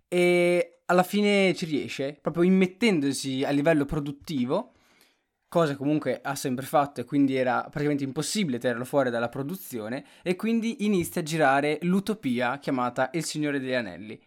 e 0.09 0.81
alla 0.87 1.05
fine 1.05 1.55
ci 1.55 1.67
riesce, 1.67 2.19
proprio 2.21 2.43
immettendosi 2.43 3.45
a 3.45 3.51
livello 3.51 3.85
produttivo, 3.85 4.73
cosa 5.51 5.75
comunque 5.77 6.21
ha 6.23 6.37
sempre 6.37 6.65
fatto 6.65 7.01
e 7.01 7.05
quindi 7.05 7.35
era 7.35 7.63
praticamente 7.63 8.05
impossibile 8.05 8.59
tenerlo 8.59 8.85
fuori 8.85 9.11
dalla 9.11 9.29
produzione, 9.29 10.05
e 10.23 10.37
quindi 10.37 10.85
inizia 10.87 11.21
a 11.21 11.25
girare 11.25 11.79
l'utopia 11.83 12.59
chiamata 12.59 13.11
Il 13.13 13.25
Signore 13.25 13.59
degli 13.59 13.75
Anelli 13.75 14.19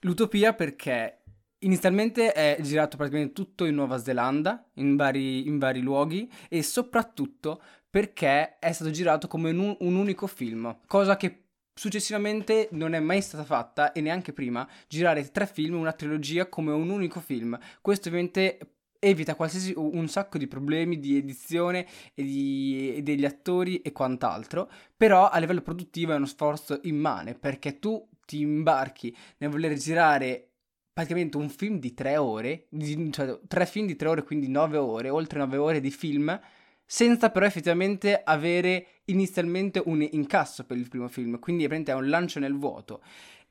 L'Utopia 0.00 0.52
perché 0.52 1.20
inizialmente 1.60 2.32
è 2.32 2.58
girato 2.60 2.96
praticamente 2.96 3.32
tutto 3.32 3.64
in 3.64 3.74
Nuova 3.74 3.98
Zelanda, 3.98 4.68
in 4.74 4.96
vari, 4.96 5.46
in 5.46 5.58
vari 5.58 5.80
luoghi, 5.80 6.30
e 6.50 6.62
soprattutto 6.62 7.62
perché 7.88 8.58
è 8.58 8.72
stato 8.72 8.90
girato 8.90 9.28
come 9.28 9.50
un, 9.50 9.76
un 9.78 9.94
unico 9.94 10.26
film, 10.26 10.76
cosa 10.86 11.16
che 11.16 11.44
successivamente 11.72 12.68
non 12.72 12.94
è 12.94 13.00
mai 13.00 13.22
stata 13.22 13.44
fatta 13.44 13.92
e 13.92 14.00
neanche 14.00 14.32
prima 14.32 14.68
girare 14.88 15.30
tre 15.30 15.46
film, 15.46 15.76
una 15.76 15.92
trilogia 15.92 16.48
come 16.48 16.72
un 16.72 16.90
unico 16.90 17.20
film. 17.20 17.58
Questo 17.80 18.08
ovviamente 18.08 18.58
evita 19.04 19.34
qualsiasi 19.34 19.72
un 19.76 20.08
sacco 20.08 20.38
di 20.38 20.46
problemi 20.46 20.98
di 20.98 21.16
edizione 21.16 21.86
e, 22.14 22.22
di, 22.22 22.94
e 22.96 23.02
degli 23.02 23.24
attori 23.24 23.82
e 23.82 23.92
quant'altro, 23.92 24.70
però 24.96 25.28
a 25.28 25.38
livello 25.38 25.60
produttivo 25.60 26.12
è 26.12 26.16
uno 26.16 26.26
sforzo 26.26 26.80
immane 26.84 27.34
perché 27.34 27.78
tu 27.78 28.08
ti 28.26 28.40
imbarchi 28.40 29.14
nel 29.38 29.50
voler 29.50 29.74
girare 29.74 30.48
praticamente 30.92 31.36
un 31.36 31.48
film 31.48 31.78
di 31.78 31.92
tre 31.92 32.16
ore, 32.16 32.66
di, 32.70 33.12
cioè 33.12 33.38
tre 33.48 33.66
film 33.66 33.86
di 33.86 33.96
tre 33.96 34.08
ore, 34.08 34.22
quindi 34.22 34.48
nove 34.48 34.78
ore, 34.78 35.10
oltre 35.10 35.40
nove 35.40 35.56
ore 35.56 35.80
di 35.80 35.90
film, 35.90 36.40
senza 36.86 37.30
però 37.30 37.44
effettivamente 37.44 38.22
avere 38.22 39.00
inizialmente 39.06 39.82
un 39.84 40.06
incasso 40.08 40.64
per 40.64 40.76
il 40.76 40.88
primo 40.88 41.08
film, 41.08 41.38
quindi 41.40 41.64
è 41.64 41.92
un 41.92 42.08
lancio 42.08 42.38
nel 42.38 42.56
vuoto. 42.56 43.02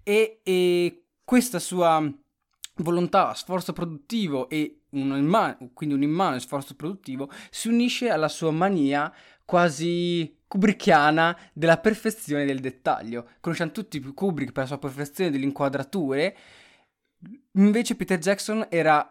E, 0.04 0.40
e 0.42 1.04
questa 1.24 1.60
sua 1.60 2.12
volontà, 2.78 3.34
sforzo 3.34 3.74
produttivo 3.74 4.50
e 4.50 4.83
un 4.94 5.16
immane, 5.18 5.72
quindi 5.74 5.96
un 5.96 6.04
immane 6.04 6.40
sforzo 6.40 6.76
produttivo 6.76 7.30
si 7.50 7.68
unisce 7.68 8.10
alla 8.10 8.28
sua 8.28 8.52
mania 8.52 9.12
quasi 9.46 10.40
kubrickiana 10.48 11.38
della 11.52 11.78
perfezione 11.78 12.46
del 12.46 12.60
dettaglio. 12.60 13.30
Conosciamo 13.40 13.72
tutti 13.72 14.00
Kubrick 14.00 14.52
per 14.52 14.64
la 14.64 14.68
sua 14.70 14.80
perfezione 14.80 15.32
delle 15.32 15.46
inquadrature, 15.46 16.38
invece 17.54 17.96
Peter 17.96 18.20
Jackson 18.20 18.68
era 18.70 19.08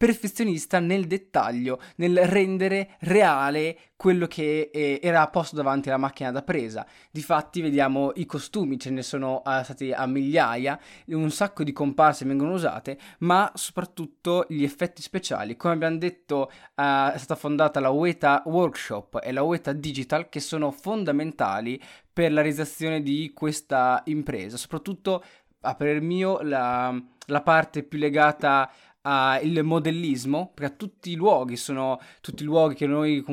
perfezionista 0.00 0.78
nel 0.78 1.06
dettaglio, 1.06 1.78
nel 1.96 2.16
rendere 2.26 2.96
reale 3.00 3.76
quello 3.96 4.26
che 4.26 4.70
eh, 4.72 4.98
era 5.02 5.28
posto 5.28 5.56
davanti 5.56 5.90
alla 5.90 5.98
macchina 5.98 6.30
da 6.30 6.40
presa. 6.40 6.86
Difatti 7.10 7.60
vediamo 7.60 8.12
i 8.14 8.24
costumi, 8.24 8.78
ce 8.78 8.88
ne 8.88 9.02
sono 9.02 9.42
uh, 9.44 9.62
stati 9.62 9.92
a 9.92 10.06
migliaia, 10.06 10.80
un 11.08 11.30
sacco 11.30 11.64
di 11.64 11.72
comparse 11.72 12.24
vengono 12.24 12.54
usate, 12.54 12.98
ma 13.18 13.52
soprattutto 13.54 14.46
gli 14.48 14.64
effetti 14.64 15.02
speciali. 15.02 15.54
Come 15.54 15.74
abbiamo 15.74 15.98
detto 15.98 16.50
uh, 16.76 17.10
è 17.10 17.18
stata 17.18 17.34
fondata 17.34 17.78
la 17.78 17.90
Weta 17.90 18.42
Workshop 18.46 19.20
e 19.22 19.32
la 19.32 19.42
Weta 19.42 19.74
Digital 19.74 20.30
che 20.30 20.40
sono 20.40 20.70
fondamentali 20.70 21.78
per 22.10 22.32
la 22.32 22.40
realizzazione 22.40 23.02
di 23.02 23.32
questa 23.34 24.00
impresa, 24.06 24.56
soprattutto 24.56 25.22
a 25.60 25.74
parer 25.74 26.00
mio 26.00 26.40
la, 26.40 26.98
la 27.26 27.42
parte 27.42 27.82
più 27.82 27.98
legata 27.98 28.70
al 29.02 29.60
modellismo, 29.62 30.52
perché 30.54 30.76
tutti 30.76 31.10
i 31.10 31.16
luoghi 31.16 31.56
sono 31.56 32.00
tutti 32.20 32.42
i 32.42 32.46
luoghi 32.46 32.74
che 32.74 32.86
noi 32.86 33.24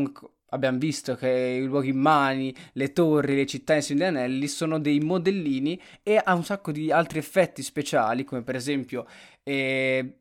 abbiamo 0.49 0.77
visto 0.77 1.15
che 1.15 1.59
i 1.61 1.65
luoghi 1.65 1.89
immani, 1.89 2.55
le 2.73 2.93
torri, 2.93 3.35
le 3.35 3.45
città 3.45 3.75
in 3.75 3.81
degli 3.87 4.03
Anelli 4.03 4.47
sono 4.47 4.79
dei 4.79 4.99
modellini 4.99 5.79
e 6.03 6.21
ha 6.23 6.33
un 6.33 6.43
sacco 6.43 6.71
di 6.71 6.91
altri 6.91 7.19
effetti 7.19 7.61
speciali, 7.61 8.23
come 8.23 8.43
per 8.43 8.55
esempio 8.55 9.05
eh, 9.43 10.19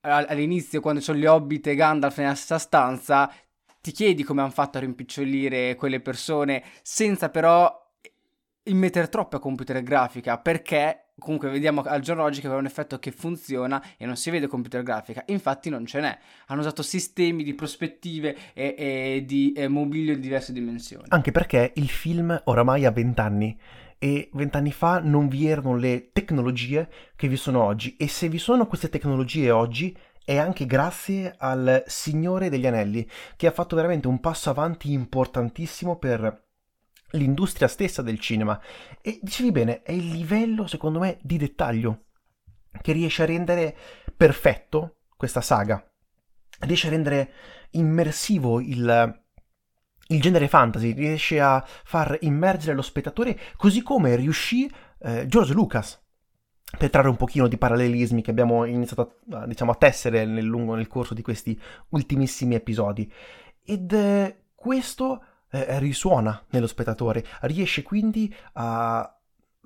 all'inizio 0.00 0.80
quando 0.80 1.00
sono 1.00 1.18
gli 1.18 1.26
Hobbit 1.26 1.68
e 1.68 1.74
Gandalf 1.74 2.18
nella 2.18 2.34
stessa 2.34 2.58
stanza, 2.58 3.32
ti 3.80 3.92
chiedi 3.92 4.24
come 4.24 4.40
hanno 4.40 4.50
fatto 4.50 4.78
a 4.78 4.80
rimpicciolire 4.80 5.76
quelle 5.76 6.00
persone 6.00 6.64
senza 6.82 7.28
però 7.28 7.84
immettere 8.64 9.08
troppa 9.08 9.38
computer 9.38 9.80
grafica, 9.82 10.38
perché 10.38 11.05
comunque 11.18 11.48
vediamo 11.48 11.82
al 11.82 12.00
giorno 12.00 12.22
oggi 12.22 12.40
che 12.40 12.46
aveva 12.46 12.60
un 12.60 12.66
effetto 12.66 12.98
che 12.98 13.10
funziona 13.10 13.82
e 13.96 14.06
non 14.06 14.16
si 14.16 14.30
vede 14.30 14.46
computer 14.46 14.82
grafica, 14.82 15.22
infatti 15.26 15.70
non 15.70 15.86
ce 15.86 16.00
n'è. 16.00 16.18
Hanno 16.46 16.60
usato 16.60 16.82
sistemi 16.82 17.42
di 17.42 17.54
prospettive 17.54 18.36
e, 18.52 18.74
e 18.76 19.24
di 19.26 19.52
e 19.52 19.68
mobilio 19.68 20.14
di 20.14 20.20
diverse 20.20 20.52
dimensioni. 20.52 21.04
Anche 21.08 21.32
perché 21.32 21.72
il 21.76 21.88
film 21.88 22.38
oramai 22.44 22.84
ha 22.84 22.90
20 22.90 23.20
anni 23.20 23.58
e 23.98 24.28
vent'anni 24.34 24.72
fa 24.72 25.00
non 25.00 25.28
vi 25.28 25.46
erano 25.46 25.74
le 25.76 26.10
tecnologie 26.12 26.88
che 27.16 27.28
vi 27.28 27.36
sono 27.36 27.62
oggi 27.62 27.96
e 27.96 28.08
se 28.08 28.28
vi 28.28 28.38
sono 28.38 28.66
queste 28.66 28.90
tecnologie 28.90 29.50
oggi 29.50 29.96
è 30.22 30.36
anche 30.36 30.66
grazie 30.66 31.34
al 31.38 31.84
Signore 31.86 32.50
degli 32.50 32.66
Anelli, 32.66 33.08
che 33.36 33.46
ha 33.46 33.52
fatto 33.52 33.76
veramente 33.76 34.08
un 34.08 34.18
passo 34.18 34.50
avanti 34.50 34.92
importantissimo 34.92 35.98
per 35.98 36.45
l'industria 37.10 37.68
stessa 37.68 38.02
del 38.02 38.18
cinema. 38.18 38.60
E 39.00 39.18
dicevi 39.22 39.52
bene, 39.52 39.82
è 39.82 39.92
il 39.92 40.08
livello, 40.08 40.66
secondo 40.66 40.98
me, 40.98 41.18
di 41.22 41.36
dettaglio 41.36 42.04
che 42.80 42.92
riesce 42.92 43.22
a 43.22 43.26
rendere 43.26 43.76
perfetto 44.16 44.98
questa 45.16 45.40
saga. 45.40 45.84
Riesce 46.60 46.86
a 46.86 46.90
rendere 46.90 47.32
immersivo 47.70 48.60
il, 48.60 49.22
il 50.08 50.20
genere 50.20 50.48
fantasy, 50.48 50.92
riesce 50.92 51.40
a 51.40 51.64
far 51.66 52.16
immergere 52.20 52.74
lo 52.74 52.82
spettatore 52.82 53.38
così 53.56 53.82
come 53.82 54.16
riuscì 54.16 54.70
eh, 55.00 55.26
George 55.26 55.52
Lucas 55.52 56.02
per 56.78 56.90
trarre 56.90 57.08
un 57.08 57.16
pochino 57.16 57.46
di 57.46 57.58
parallelismi 57.58 58.22
che 58.22 58.30
abbiamo 58.30 58.64
iniziato 58.64 59.20
a, 59.32 59.46
diciamo, 59.46 59.70
a 59.70 59.76
tessere 59.76 60.24
nel, 60.24 60.44
lungo, 60.44 60.74
nel 60.74 60.88
corso 60.88 61.14
di 61.14 61.22
questi 61.22 61.58
ultimissimi 61.90 62.54
episodi. 62.54 63.10
Ed 63.62 63.92
eh, 63.92 64.46
questo 64.54 65.22
eh, 65.50 65.78
risuona 65.78 66.44
nello 66.50 66.66
spettatore, 66.66 67.24
riesce 67.42 67.82
quindi 67.82 68.34
a 68.54 69.10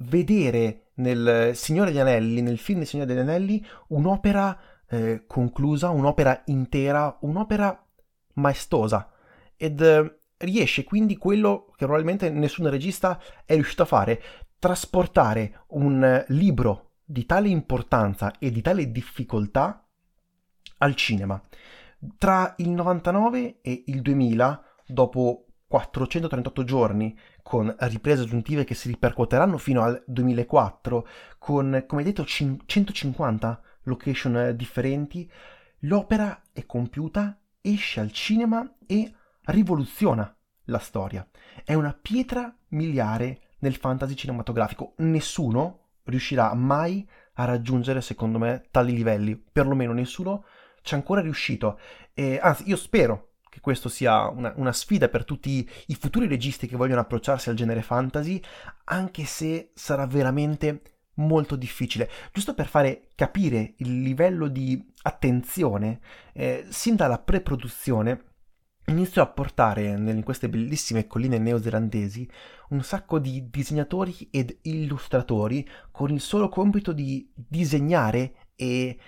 vedere 0.03 0.91
nel 0.95 1.53
Signore 1.55 1.91
degli 1.91 2.01
Anelli, 2.01 2.41
nel 2.43 2.59
film 2.59 2.79
del 2.79 2.89
Signore 2.89 3.13
degli 3.13 3.23
Anelli, 3.23 3.65
un'opera 3.89 4.59
eh, 4.89 5.25
conclusa, 5.27 5.91
un'opera 5.91 6.43
intera, 6.47 7.17
un'opera 7.21 7.87
maestosa. 8.35 9.11
Ed 9.57 9.81
eh, 9.81 10.21
riesce 10.39 10.85
quindi 10.85 11.17
quello 11.17 11.73
che 11.77 11.85
probabilmente 11.85 12.31
nessun 12.31 12.69
regista 12.69 13.21
è 13.45 13.55
riuscito 13.55 13.83
a 13.83 13.87
fare, 13.87 14.23
trasportare 14.59 15.65
un 15.69 16.25
libro 16.29 16.93
di 17.05 17.27
tale 17.27 17.49
importanza 17.49 18.39
e 18.39 18.51
di 18.51 18.61
tale 18.63 18.91
difficoltà 18.91 19.87
al 20.79 20.95
cinema. 20.95 21.43
Tra 22.17 22.55
il 22.59 22.71
99 22.71 23.61
e 23.61 23.85
il 23.87 24.01
2000, 24.01 24.65
dopo 24.87 25.47
438 25.71 26.65
giorni, 26.65 27.17
con 27.43 27.73
riprese 27.79 28.23
aggiuntive 28.23 28.65
che 28.65 28.75
si 28.75 28.89
ripercuoteranno 28.89 29.57
fino 29.57 29.83
al 29.83 30.03
2004, 30.05 31.07
con, 31.39 31.85
come 31.87 32.03
detto, 32.03 32.25
150 32.25 33.63
location 33.85 34.53
differenti, 34.57 35.31
l'opera 35.83 36.43
è 36.53 36.67
compiuta, 36.67 37.39
esce 37.61 38.01
al 38.01 38.11
cinema 38.11 38.69
e 38.85 39.15
rivoluziona 39.43 40.37
la 40.65 40.81
storia. 40.81 41.25
È 41.63 41.75
una 41.75 41.97
pietra 41.97 42.53
miliare 42.71 43.43
nel 43.61 43.77
fantasy 43.77 44.17
cinematografico. 44.17 44.95
Nessuno 44.97 45.91
riuscirà 46.03 46.53
mai 46.55 47.09
a 47.35 47.45
raggiungere, 47.45 48.01
secondo 48.01 48.39
me, 48.39 48.65
tali 48.73 48.93
livelli. 48.93 49.37
Perlomeno 49.37 49.93
nessuno 49.93 50.47
ci 50.83 50.95
è 50.95 50.97
ancora 50.97 51.21
riuscito. 51.21 51.79
E, 52.13 52.41
anzi, 52.43 52.65
io 52.69 52.77
spero 52.77 53.30
che 53.51 53.61
questo 53.61 53.89
sia 53.91 54.29
una, 54.29 54.53
una, 54.57 54.73
sfida 54.73 55.09
per 55.09 55.25
tutti 55.25 55.69
i 55.87 55.95
futuri 55.95 56.27
registi 56.27 56.67
che 56.67 56.77
vogliono 56.77 57.01
approcciarsi 57.01 57.51
al 57.51 57.57
genere 57.57 57.83
fantasy, 57.83 58.41
anche 58.85 59.25
se 59.25 59.73
sarà 59.75 60.07
veramente 60.07 60.83
molto 61.15 61.57
difficile. 61.57 62.09
Giusto 62.33 62.55
per 62.55 62.67
fare 62.67 63.09
capire 63.15 63.75
il 63.79 64.01
livello 64.01 64.49
di 64.49 64.83
attenzione, 65.03 66.01
eh, 66.33 66.65
sin 66.69 66.95
dalla 66.95 67.19
pre-produzione 67.19 68.25
iniziò 68.87 69.23
a 69.23 69.29
portare 69.29 69.85
in 69.85 70.23
queste 70.25 70.49
bellissime 70.49 71.07
colline 71.07 71.39
neozelandesi 71.39 72.29
un 72.71 72.83
sacco 72.83 73.19
di 73.19 73.49
disegnatori 73.51 74.29
ed 74.31 74.59
illustratori 74.63 75.69
con 75.91 76.11
il 76.11 76.21
solo 76.21 76.49
compito 76.49 76.93
di 76.93 77.31
disegnare 77.35 78.49
e 78.57 78.99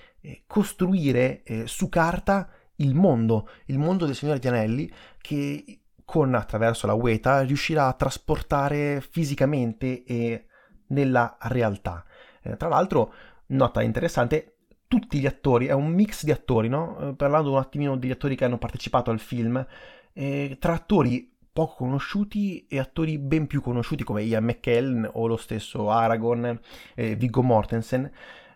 costruire 0.46 1.42
eh, 1.42 1.66
su 1.66 1.88
carta 1.88 2.48
il 2.82 2.94
mondo, 2.94 3.48
il 3.66 3.78
mondo 3.78 4.06
del 4.06 4.14
Signore 4.14 4.38
di 4.38 4.48
Anelli 4.48 4.92
che 5.20 5.80
con 6.04 6.34
attraverso 6.34 6.86
la 6.86 6.94
Weta 6.94 7.40
riuscirà 7.40 7.86
a 7.86 7.94
trasportare 7.94 9.00
fisicamente 9.00 10.04
e 10.04 10.46
nella 10.88 11.38
realtà. 11.40 12.04
Eh, 12.42 12.56
tra 12.56 12.68
l'altro, 12.68 13.12
nota 13.46 13.82
interessante, 13.82 14.56
tutti 14.88 15.18
gli 15.18 15.26
attori, 15.26 15.66
è 15.66 15.72
un 15.72 15.88
mix 15.88 16.24
di 16.24 16.30
attori, 16.30 16.68
no? 16.68 16.98
Eh, 16.98 17.14
parlando 17.14 17.52
un 17.52 17.58
attimino 17.58 17.96
degli 17.96 18.10
attori 18.10 18.36
che 18.36 18.44
hanno 18.44 18.58
partecipato 18.58 19.10
al 19.10 19.20
film, 19.20 19.64
eh, 20.12 20.56
tra 20.60 20.74
attori 20.74 21.34
poco 21.52 21.76
conosciuti 21.76 22.66
e 22.66 22.78
attori 22.78 23.18
ben 23.18 23.46
più 23.46 23.60
conosciuti 23.60 24.04
come 24.04 24.22
Ian 24.22 24.44
McKellen 24.44 25.08
o 25.12 25.26
lo 25.26 25.36
stesso 25.36 25.90
Aragorn, 25.90 26.60
eh, 26.94 27.14
Viggo 27.16 27.42
Mortensen, 27.42 28.10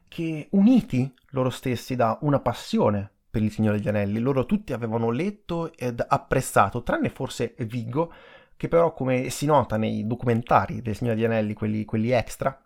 che 0.09 0.49
uniti 0.51 1.13
loro 1.31 1.51
stessi 1.51 1.97
da 1.97 2.19
una 2.23 2.41
passione 2.41 3.13
per 3.37 3.45
il 3.45 3.53
Signore 3.53 3.77
degli 3.77 3.89
Anelli, 3.89 4.19
loro 4.19 4.47
tutti 4.47 4.73
avevano 4.73 5.11
letto 5.11 5.71
ed 5.77 6.03
apprezzato, 6.09 6.83
tranne 6.83 7.11
forse 7.11 7.55
Viggo, 7.67 8.11
che 8.57 8.67
però 8.67 8.95
come 8.95 9.29
si 9.29 9.45
nota 9.45 9.77
nei 9.77 10.07
documentari 10.07 10.81
del 10.81 10.97
Signore 10.97 11.17
degli 11.17 11.27
Anelli, 11.27 11.53
quelli, 11.53 11.85
quelli 11.85 12.13
extra, 12.13 12.59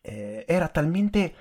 eh, 0.00 0.46
era 0.48 0.68
talmente 0.68 1.34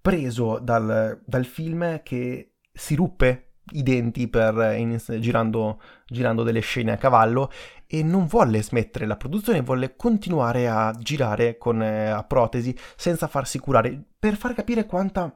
preso 0.00 0.58
dal, 0.58 1.20
dal 1.22 1.44
film 1.44 2.00
che 2.02 2.54
si 2.72 2.94
ruppe 2.94 3.56
i 3.72 3.82
denti 3.82 4.26
per, 4.28 4.74
in, 4.78 4.96
girando, 5.20 5.78
girando, 6.06 6.42
delle 6.44 6.60
scene 6.60 6.92
a 6.92 6.96
cavallo 6.96 7.52
e 7.86 8.02
non 8.02 8.24
volle 8.24 8.62
smettere 8.62 9.04
la 9.04 9.16
produzione, 9.16 9.60
volle 9.60 9.96
continuare 9.96 10.66
a 10.66 10.94
girare 10.98 11.58
con, 11.58 11.82
eh, 11.82 12.08
a 12.08 12.24
protesi 12.24 12.74
senza 12.96 13.26
farsi 13.26 13.58
curare, 13.58 14.02
per 14.18 14.36
far 14.36 14.54
capire 14.54 14.86
quanta 14.86 15.30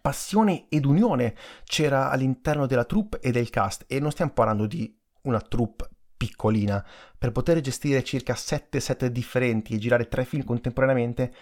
passione 0.00 0.66
ed 0.68 0.84
unione 0.84 1.34
c'era 1.64 2.10
all'interno 2.10 2.66
della 2.66 2.84
troupe 2.84 3.20
e 3.20 3.30
del 3.30 3.50
cast. 3.50 3.84
E 3.86 4.00
non 4.00 4.10
stiamo 4.10 4.32
parlando 4.32 4.66
di 4.66 4.96
una 5.22 5.40
troupe 5.40 5.88
piccolina. 6.16 6.84
Per 7.18 7.32
poter 7.32 7.60
gestire 7.60 8.04
circa 8.04 8.34
7 8.34 8.78
set 8.80 9.06
differenti 9.06 9.74
e 9.74 9.78
girare 9.78 10.08
tre 10.08 10.24
film 10.24 10.44
contemporaneamente 10.44 11.34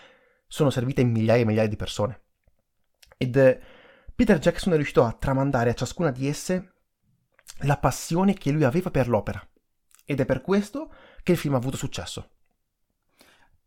sono 0.46 0.70
servite 0.70 1.05
migliaia 1.05 1.42
e 1.42 1.44
migliaia 1.44 1.68
di 1.68 1.76
persone. 1.76 2.22
Ed 3.16 3.37
eh, 3.37 3.61
Peter 4.14 4.38
Jackson 4.38 4.72
è 4.72 4.76
riuscito 4.76 5.05
a 5.05 5.12
tramandare 5.12 5.70
a 5.70 5.74
ciascuna 5.74 6.11
di 6.11 6.26
esse 6.26 6.72
la 7.64 7.76
passione 7.76 8.35
che 8.35 8.50
lui 8.50 8.64
aveva 8.64 8.90
per 8.90 9.09
l'opera. 9.09 9.46
Ed 10.05 10.20
è 10.20 10.24
per 10.24 10.40
questo 10.40 10.92
che 11.22 11.33
il 11.33 11.38
film 11.38 11.55
ha 11.55 11.59
avuto 11.59 11.76
successo. 11.76 12.31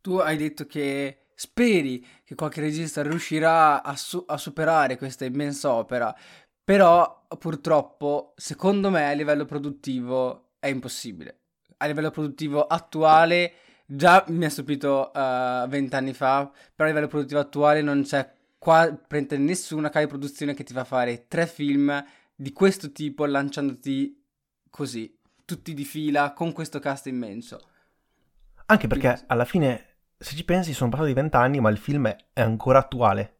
Tu 0.01 0.17
hai 0.17 0.35
detto 0.35 0.65
che 0.65 1.22
speri 1.35 2.05
che 2.23 2.35
qualche 2.35 2.61
regista 2.61 3.01
riuscirà 3.01 3.83
a, 3.83 3.95
su- 3.95 4.23
a 4.27 4.37
superare 4.37 4.97
questa 4.97 5.25
immensa 5.25 5.71
opera, 5.71 6.15
però 6.63 7.27
purtroppo, 7.37 8.33
secondo 8.37 8.89
me, 8.89 9.09
a 9.09 9.13
livello 9.13 9.45
produttivo 9.45 10.51
è 10.59 10.67
impossibile. 10.67 11.39
A 11.77 11.85
livello 11.87 12.11
produttivo 12.11 12.65
attuale, 12.65 13.53
già 13.85 14.23
mi 14.29 14.45
ha 14.45 14.49
stupito 14.49 15.11
uh, 15.13 15.67
vent'anni 15.67 16.13
fa, 16.13 16.49
però 16.73 16.87
a 16.87 16.91
livello 16.91 17.07
produttivo 17.07 17.39
attuale 17.41 17.81
non 17.81 18.03
c'è 18.03 18.33
qua 18.57 18.89
nessuna 19.31 19.89
casa 19.89 20.05
di 20.05 20.09
produzione 20.09 20.53
che 20.53 20.63
ti 20.63 20.71
fa 20.71 20.85
fare 20.85 21.27
tre 21.27 21.47
film 21.47 22.03
di 22.33 22.53
questo 22.53 22.93
tipo 22.93 23.25
lanciandoti 23.25 24.23
così, 24.69 25.19
tutti 25.43 25.73
di 25.73 25.83
fila, 25.83 26.31
con 26.31 26.53
questo 26.53 26.79
cast 26.79 27.07
immenso. 27.07 27.59
Anche 28.67 28.87
perché 28.87 29.23
alla 29.27 29.43
fine, 29.43 29.92
se 30.17 30.35
ci 30.35 30.45
pensi, 30.45 30.73
sono 30.73 30.89
passati 30.89 31.13
vent'anni, 31.13 31.59
ma 31.59 31.69
il 31.69 31.77
film 31.77 32.07
è 32.07 32.41
ancora 32.41 32.79
attuale. 32.79 33.37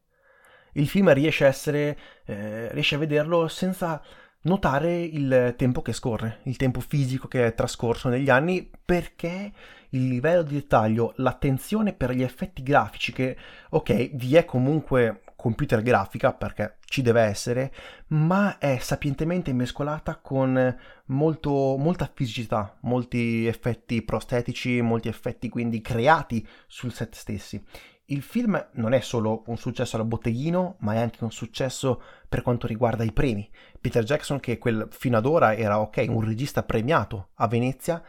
Il 0.72 0.88
film 0.88 1.12
riesce 1.12 1.44
a 1.44 1.48
essere, 1.48 1.98
eh, 2.24 2.72
riesce 2.72 2.96
a 2.96 2.98
vederlo 2.98 3.48
senza 3.48 4.02
notare 4.42 5.02
il 5.02 5.54
tempo 5.56 5.82
che 5.82 5.92
scorre, 5.92 6.40
il 6.44 6.56
tempo 6.56 6.80
fisico 6.80 7.28
che 7.28 7.46
è 7.46 7.54
trascorso 7.54 8.08
negli 8.08 8.30
anni, 8.30 8.70
perché 8.84 9.52
il 9.90 10.08
livello 10.08 10.42
di 10.42 10.54
dettaglio, 10.54 11.12
l'attenzione 11.16 11.92
per 11.92 12.10
gli 12.10 12.22
effetti 12.22 12.62
grafici, 12.62 13.12
che 13.12 13.36
ok, 13.70 14.10
vi 14.14 14.36
è 14.36 14.44
comunque 14.44 15.22
computer 15.44 15.82
grafica 15.82 16.32
perché 16.32 16.78
ci 16.86 17.02
deve 17.02 17.20
essere, 17.20 17.70
ma 18.08 18.56
è 18.56 18.78
sapientemente 18.78 19.52
mescolata 19.52 20.16
con 20.16 20.74
molto, 21.08 21.76
molta 21.76 22.10
fisicità, 22.10 22.78
molti 22.80 23.46
effetti 23.46 24.00
prostetici, 24.00 24.80
molti 24.80 25.08
effetti 25.08 25.50
quindi 25.50 25.82
creati 25.82 26.46
sul 26.66 26.94
set 26.94 27.14
stessi. 27.14 27.62
Il 28.06 28.22
film 28.22 28.70
non 28.76 28.94
è 28.94 29.00
solo 29.00 29.42
un 29.48 29.58
successo 29.58 29.98
al 29.98 30.06
botteghino, 30.06 30.76
ma 30.80 30.94
è 30.94 31.00
anche 31.00 31.22
un 31.22 31.30
successo 31.30 32.00
per 32.26 32.40
quanto 32.40 32.66
riguarda 32.66 33.04
i 33.04 33.12
premi. 33.12 33.46
Peter 33.78 34.02
Jackson, 34.02 34.40
che 34.40 34.56
quel, 34.56 34.88
fino 34.92 35.18
ad 35.18 35.26
ora 35.26 35.54
era 35.54 35.78
ok, 35.78 36.06
un 36.08 36.24
regista 36.24 36.62
premiato 36.62 37.32
a 37.34 37.48
Venezia, 37.48 38.02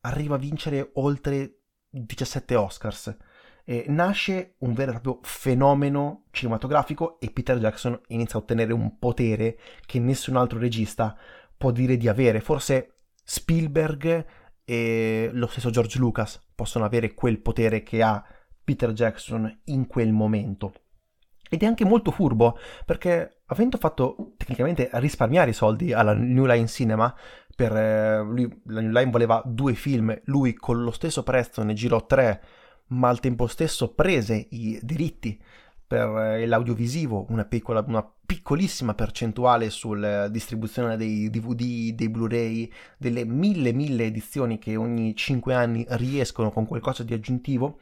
arriva 0.00 0.36
a 0.36 0.38
vincere 0.38 0.88
oltre 0.94 1.64
17 1.90 2.54
Oscars. 2.54 3.14
E 3.68 3.84
nasce 3.88 4.54
un 4.60 4.72
vero 4.72 4.92
e 4.92 4.94
proprio 4.94 5.18
fenomeno 5.20 6.24
cinematografico 6.30 7.20
e 7.20 7.30
Peter 7.30 7.58
Jackson 7.58 8.00
inizia 8.06 8.38
a 8.38 8.42
ottenere 8.42 8.72
un 8.72 8.98
potere 8.98 9.58
che 9.84 9.98
nessun 9.98 10.36
altro 10.36 10.58
regista 10.58 11.14
può 11.54 11.70
dire 11.70 11.98
di 11.98 12.08
avere. 12.08 12.40
Forse 12.40 13.00
Spielberg 13.22 14.24
e 14.64 15.28
lo 15.34 15.46
stesso 15.48 15.68
George 15.68 15.98
Lucas 15.98 16.40
possono 16.54 16.86
avere 16.86 17.12
quel 17.12 17.42
potere 17.42 17.82
che 17.82 18.02
ha 18.02 18.24
Peter 18.64 18.94
Jackson 18.94 19.60
in 19.64 19.86
quel 19.86 20.12
momento. 20.12 20.72
Ed 21.50 21.62
è 21.62 21.66
anche 21.66 21.84
molto 21.84 22.10
furbo, 22.10 22.58
perché 22.86 23.42
avendo 23.48 23.76
fatto 23.76 24.32
tecnicamente 24.38 24.88
risparmiare 24.94 25.50
i 25.50 25.54
soldi 25.54 25.92
alla 25.92 26.14
New 26.14 26.46
Line 26.46 26.68
Cinema, 26.68 27.14
per, 27.54 27.76
eh, 27.76 28.22
lui, 28.22 28.62
la 28.64 28.80
New 28.80 28.92
Line 28.92 29.10
voleva 29.10 29.42
due 29.44 29.74
film, 29.74 30.18
lui 30.24 30.54
con 30.54 30.82
lo 30.82 30.90
stesso 30.90 31.22
prezzo 31.22 31.62
ne 31.62 31.74
girò 31.74 32.06
tre, 32.06 32.42
ma 32.88 33.08
al 33.08 33.20
tempo 33.20 33.46
stesso 33.46 33.92
prese 33.92 34.46
i 34.50 34.78
diritti 34.82 35.40
per 35.86 36.08
eh, 36.08 36.46
l'audiovisivo, 36.46 37.26
una, 37.30 37.44
piccola, 37.46 37.82
una 37.86 38.02
piccolissima 38.26 38.94
percentuale 38.94 39.70
sulla 39.70 40.28
distribuzione 40.28 40.98
dei 40.98 41.30
DVD, 41.30 41.94
dei 41.94 42.08
Blu-ray, 42.10 42.70
delle 42.98 43.24
mille 43.24 43.72
mille 43.72 44.04
edizioni 44.04 44.58
che 44.58 44.76
ogni 44.76 45.16
cinque 45.16 45.54
anni 45.54 45.86
riescono 45.88 46.50
con 46.50 46.66
qualcosa 46.66 47.02
di 47.04 47.14
aggiuntivo, 47.14 47.78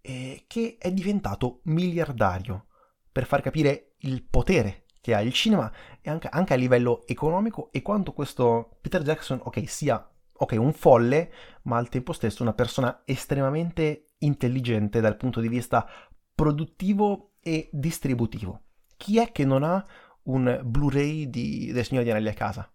eh, 0.00 0.44
che 0.46 0.76
è 0.78 0.92
diventato 0.92 1.60
miliardario 1.64 2.66
per 3.10 3.26
far 3.26 3.42
capire 3.42 3.94
il 3.98 4.22
potere 4.22 4.84
che 5.00 5.14
ha 5.14 5.20
il 5.20 5.32
cinema 5.32 5.70
e 6.00 6.08
anche, 6.10 6.28
anche, 6.28 6.54
a 6.54 6.56
livello 6.56 7.02
economico 7.06 7.70
e 7.72 7.82
quanto 7.82 8.12
questo 8.12 8.78
Peter 8.80 9.02
Jackson, 9.02 9.40
ok, 9.42 9.68
sia 9.68 10.08
ok, 10.32 10.52
un 10.58 10.72
folle, 10.72 11.32
ma 11.62 11.76
al 11.76 11.88
tempo 11.88 12.12
stesso 12.12 12.42
una 12.42 12.52
persona 12.52 13.02
estremamente 13.04 14.11
intelligente 14.24 15.00
dal 15.00 15.16
punto 15.16 15.40
di 15.40 15.48
vista 15.48 15.88
produttivo 16.34 17.34
e 17.40 17.68
distributivo. 17.72 18.62
Chi 18.96 19.18
è 19.18 19.32
che 19.32 19.44
non 19.44 19.62
ha 19.62 19.84
un 20.24 20.60
Blu-ray 20.64 21.28
di, 21.28 21.72
del 21.72 21.84
Signore 21.84 22.04
di 22.04 22.10
Anelli 22.10 22.28
a 22.28 22.34
casa? 22.34 22.70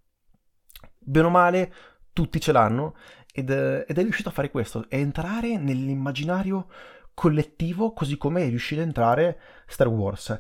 Bene 1.00 1.28
o 1.28 1.30
male, 1.30 1.74
tutti 2.12 2.40
ce 2.40 2.52
l'hanno 2.52 2.96
ed, 3.32 3.50
ed 3.50 3.98
è 3.98 4.02
riuscito 4.02 4.30
a 4.30 4.34
fare 4.34 4.52
questo, 4.52 4.80
a 4.80 4.86
entrare 4.90 5.58
nell'immaginario 5.58 6.68
collettivo 7.14 7.94
così 7.94 8.18
come 8.18 8.44
è 8.44 8.50
riuscito 8.50 8.82
ad 8.82 8.88
entrare 8.88 9.40
Star 9.66 9.88
Wars. 9.88 10.40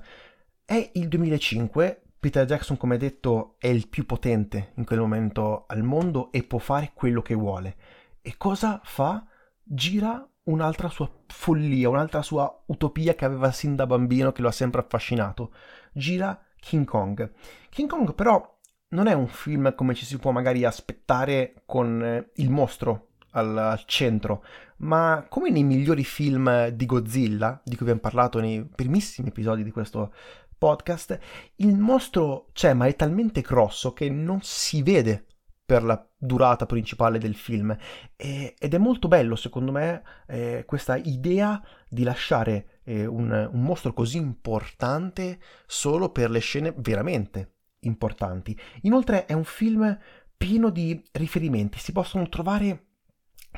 È 0.65 0.91
il 0.93 1.08
2005, 1.08 2.02
Peter 2.20 2.46
Jackson 2.46 2.78
come 2.78 2.98
detto 2.98 3.56
è 3.60 3.67
il 3.67 3.88
più 3.88 4.06
potente 4.06 4.74
in 4.76 4.86
quel 4.86 5.00
momento 5.00 5.65
al 5.67 5.84
mondo 5.84 6.32
e 6.32 6.43
può 6.43 6.60
fare 6.60 6.91
quello 6.93 7.22
che 7.22 7.36
vuole. 7.36 7.76
E 8.22 8.36
cosa 8.38 8.82
fa? 8.84 9.26
Gira 9.63 10.28
un'altra 10.47 10.89
sua 10.89 11.10
follia, 11.27 11.89
un'altra 11.89 12.21
sua 12.21 12.63
utopia 12.67 13.15
che 13.15 13.25
aveva 13.25 13.51
sin 13.51 13.75
da 13.75 13.86
bambino 13.86 14.31
che 14.31 14.41
lo 14.41 14.49
ha 14.49 14.51
sempre 14.51 14.81
affascinato. 14.81 15.51
Gira 15.91 16.39
King 16.60 16.86
Kong. 16.86 17.31
King 17.69 17.89
Kong 17.89 18.13
però 18.13 18.55
non 18.89 19.07
è 19.07 19.13
un 19.13 19.27
film 19.27 19.73
come 19.75 19.93
ci 19.93 20.05
si 20.05 20.17
può 20.17 20.31
magari 20.31 20.63
aspettare 20.63 21.63
con 21.65 22.03
eh, 22.03 22.31
il 22.36 22.49
mostro 22.49 23.05
al 23.31 23.83
centro, 23.86 24.43
ma 24.77 25.25
come 25.29 25.51
nei 25.51 25.63
migliori 25.63 26.03
film 26.03 26.69
di 26.69 26.86
Godzilla, 26.86 27.62
di 27.63 27.75
cui 27.75 27.81
abbiamo 27.81 27.99
parlato 27.99 28.39
nei 28.39 28.65
primissimi 28.65 29.27
episodi 29.27 29.63
di 29.63 29.69
questo 29.69 30.12
podcast, 30.57 31.19
il 31.57 31.77
mostro 31.77 32.47
c'è 32.53 32.73
ma 32.73 32.88
è 32.88 32.95
talmente 32.95 33.41
grosso 33.41 33.93
che 33.93 34.10
non 34.10 34.39
si 34.41 34.81
vede 34.81 35.27
per 35.67 35.84
la 35.84 36.01
durata 36.15 36.65
principale 36.65 37.19
del 37.19 37.36
film 37.36 37.75
e, 38.15 38.56
ed 38.58 38.73
è 38.73 38.77
molto 38.77 39.10
bello 39.10 39.36
secondo 39.36 39.73
me 39.73 40.01
eh, 40.25 40.63
questa 40.65 40.95
idea 40.95 41.62
di 41.89 42.03
lasciare 42.03 42.80
eh, 42.86 43.06
un, 43.06 43.49
un 43.51 43.62
mostro 43.62 43.91
così 43.91 44.15
importante 44.15 45.39
solo 45.65 46.10
per 46.10 46.30
le 46.30 46.39
scene 46.39 46.73
veramente 46.77 47.56
importanti. 47.82 48.58
Inoltre 48.84 49.25
è 49.25 49.34
un 49.34 49.43
film 49.43 49.99
pieno 50.38 50.69
di 50.69 51.03
riferimenti, 51.12 51.80
si 51.80 51.91
possono 51.91 52.30
trovare 52.30 52.86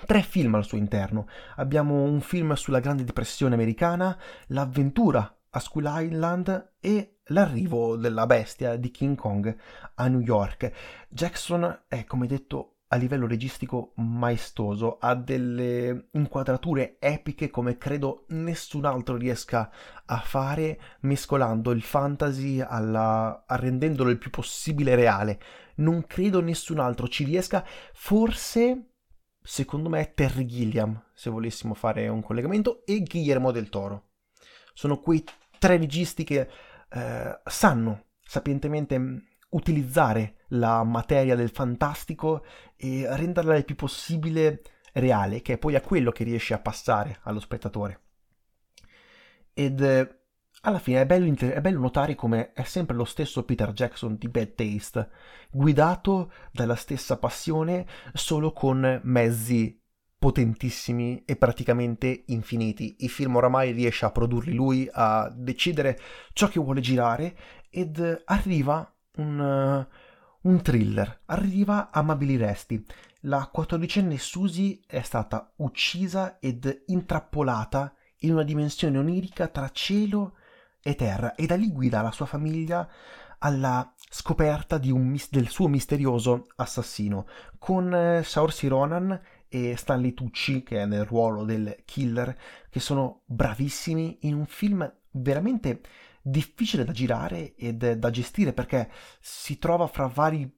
tre 0.08 0.24
film 0.24 0.56
al 0.56 0.66
suo 0.66 0.80
interno. 0.80 1.28
Abbiamo 1.58 2.02
un 2.02 2.22
film 2.22 2.54
sulla 2.54 2.80
Grande 2.80 3.04
Depressione 3.04 3.54
americana, 3.54 4.18
l'avventura 4.48 5.32
a 5.52 5.60
Skull 5.60 5.86
Island 5.88 6.74
e 6.80 7.19
l'arrivo 7.30 7.96
della 7.96 8.26
bestia 8.26 8.76
di 8.76 8.92
King 8.92 9.16
Kong 9.16 9.56
a 9.96 10.08
New 10.08 10.20
York. 10.20 10.72
Jackson 11.10 11.84
è, 11.88 12.06
come 12.06 12.28
detto, 12.28 12.76
a 12.92 12.96
livello 12.96 13.28
registico 13.28 13.94
maestoso, 13.98 14.98
ha 15.00 15.14
delle 15.14 16.10
inquadrature 16.14 16.98
epiche 17.00 17.52
come 17.52 17.78
credo 17.78 18.26
nessun 18.30 18.86
altro 18.86 19.16
riesca 19.16 19.72
a 20.06 20.20
fare, 20.20 20.80
mescolando 21.02 21.72
il 21.72 21.84
fantasy 21.84 22.60
alla... 22.60 23.44
rendendolo 23.48 24.10
il 24.10 24.18
più 24.18 24.32
possibile 24.32 24.96
reale. 24.96 25.40
Non 25.76 26.06
credo 26.08 26.42
nessun 26.42 26.80
altro 26.80 27.08
ci 27.08 27.24
riesca, 27.24 27.64
forse 27.94 28.86
secondo 29.42 29.90
me 29.90 30.14
Terry 30.16 30.46
Gilliam, 30.46 31.00
se 31.14 31.30
volessimo 31.30 31.76
fare 31.76 32.08
un 32.08 32.24
collegamento, 32.24 32.84
e 32.86 33.02
Guillermo 33.02 33.52
del 33.52 33.70
Toro. 33.70 34.10
Sono 34.74 35.00
quei 35.00 35.24
tre 35.60 35.78
registi 35.78 36.24
che 36.24 36.50
eh, 36.90 37.40
sanno 37.46 38.06
sapientemente 38.22 38.98
mm, 38.98 39.18
utilizzare 39.50 40.46
la 40.50 40.84
materia 40.84 41.36
del 41.36 41.50
fantastico 41.50 42.44
e 42.76 43.06
renderla 43.10 43.56
il 43.56 43.66
più 43.66 43.76
possibile 43.76 44.62
reale, 44.94 45.42
che 45.42 45.54
è 45.54 45.58
poi 45.58 45.76
a 45.76 45.82
quello 45.82 46.12
che 46.12 46.24
riesce 46.24 46.54
a 46.54 46.60
passare 46.60 47.20
allo 47.24 47.40
spettatore. 47.40 48.02
Ed 49.54 49.82
eh, 49.82 50.20
alla 50.62 50.80
fine 50.80 51.02
è 51.02 51.06
bello, 51.06 51.26
inter- 51.26 51.54
è 51.54 51.62
bello, 51.62 51.80
notare 51.80 52.16
come 52.16 52.52
è 52.54 52.64
sempre 52.64 52.96
lo 52.96 53.06
stesso 53.06 53.44
Peter 53.44 53.72
Jackson 53.72 54.18
di 54.18 54.28
Bad 54.28 54.56
Taste, 54.56 55.10
guidato 55.52 56.32
dalla 56.52 56.76
stessa 56.76 57.18
passione, 57.18 57.88
solo 58.14 58.52
con 58.52 59.00
mezzi 59.04 59.79
potentissimi 60.20 61.24
e 61.26 61.36
praticamente 61.38 62.26
infiniti. 62.28 62.98
I 63.00 63.10
film 63.10 63.38
oramai 63.38 63.72
riesce 63.72 64.06
a 64.06 64.12
produrli 64.12 64.54
lui, 64.54 64.88
a 64.92 65.32
decidere 65.34 65.98
ciò 66.34 66.48
che 66.48 66.60
vuole 66.60 66.82
girare 66.82 67.36
ed 67.70 68.24
arriva 68.26 68.94
un, 69.16 69.40
uh, 69.40 70.48
un 70.50 70.62
thriller, 70.62 71.22
arriva 71.26 71.90
Amabili 71.92 72.36
Resti. 72.36 72.86
La 73.22 73.50
quattordicenne 73.52 74.18
Susie 74.18 74.82
è 74.86 75.02
stata 75.02 75.54
uccisa 75.58 76.38
ed 76.40 76.84
intrappolata 76.88 77.94
in 78.20 78.34
una 78.34 78.44
dimensione 78.44 78.98
onirica 78.98 79.48
tra 79.48 79.70
cielo 79.70 80.34
e 80.36 80.48
e 80.82 80.96
terra 80.96 81.36
e 81.36 81.46
da 81.46 81.56
lì 81.56 81.72
guida 81.72 82.02
la 82.02 82.12
sua 82.12 82.26
famiglia 82.26 82.88
alla 83.40 83.94
scoperta 83.98 84.80
un, 84.84 85.18
del 85.30 85.48
suo 85.48 85.68
misterioso 85.68 86.48
assassino 86.56 87.28
con 87.58 87.94
eh, 87.94 88.24
Saoirse 88.24 88.68
Ronan 88.68 89.20
e 89.50 89.76
Stanley 89.76 90.14
Tucci 90.14 90.64
che 90.64 90.82
è 90.82 90.86
nel 90.86 91.04
ruolo 91.04 91.44
del 91.44 91.82
killer 91.84 92.38
che 92.70 92.80
sono 92.80 93.24
bravissimi 93.26 94.20
in 94.22 94.36
un 94.36 94.46
film 94.46 94.90
veramente 95.12 95.82
difficile 96.22 96.86
da 96.86 96.92
girare 96.92 97.56
ed 97.56 97.94
da 97.94 98.10
gestire 98.10 98.54
perché 98.54 98.90
si 99.20 99.58
trova 99.58 99.88
fra 99.88 100.08
vari 100.08 100.58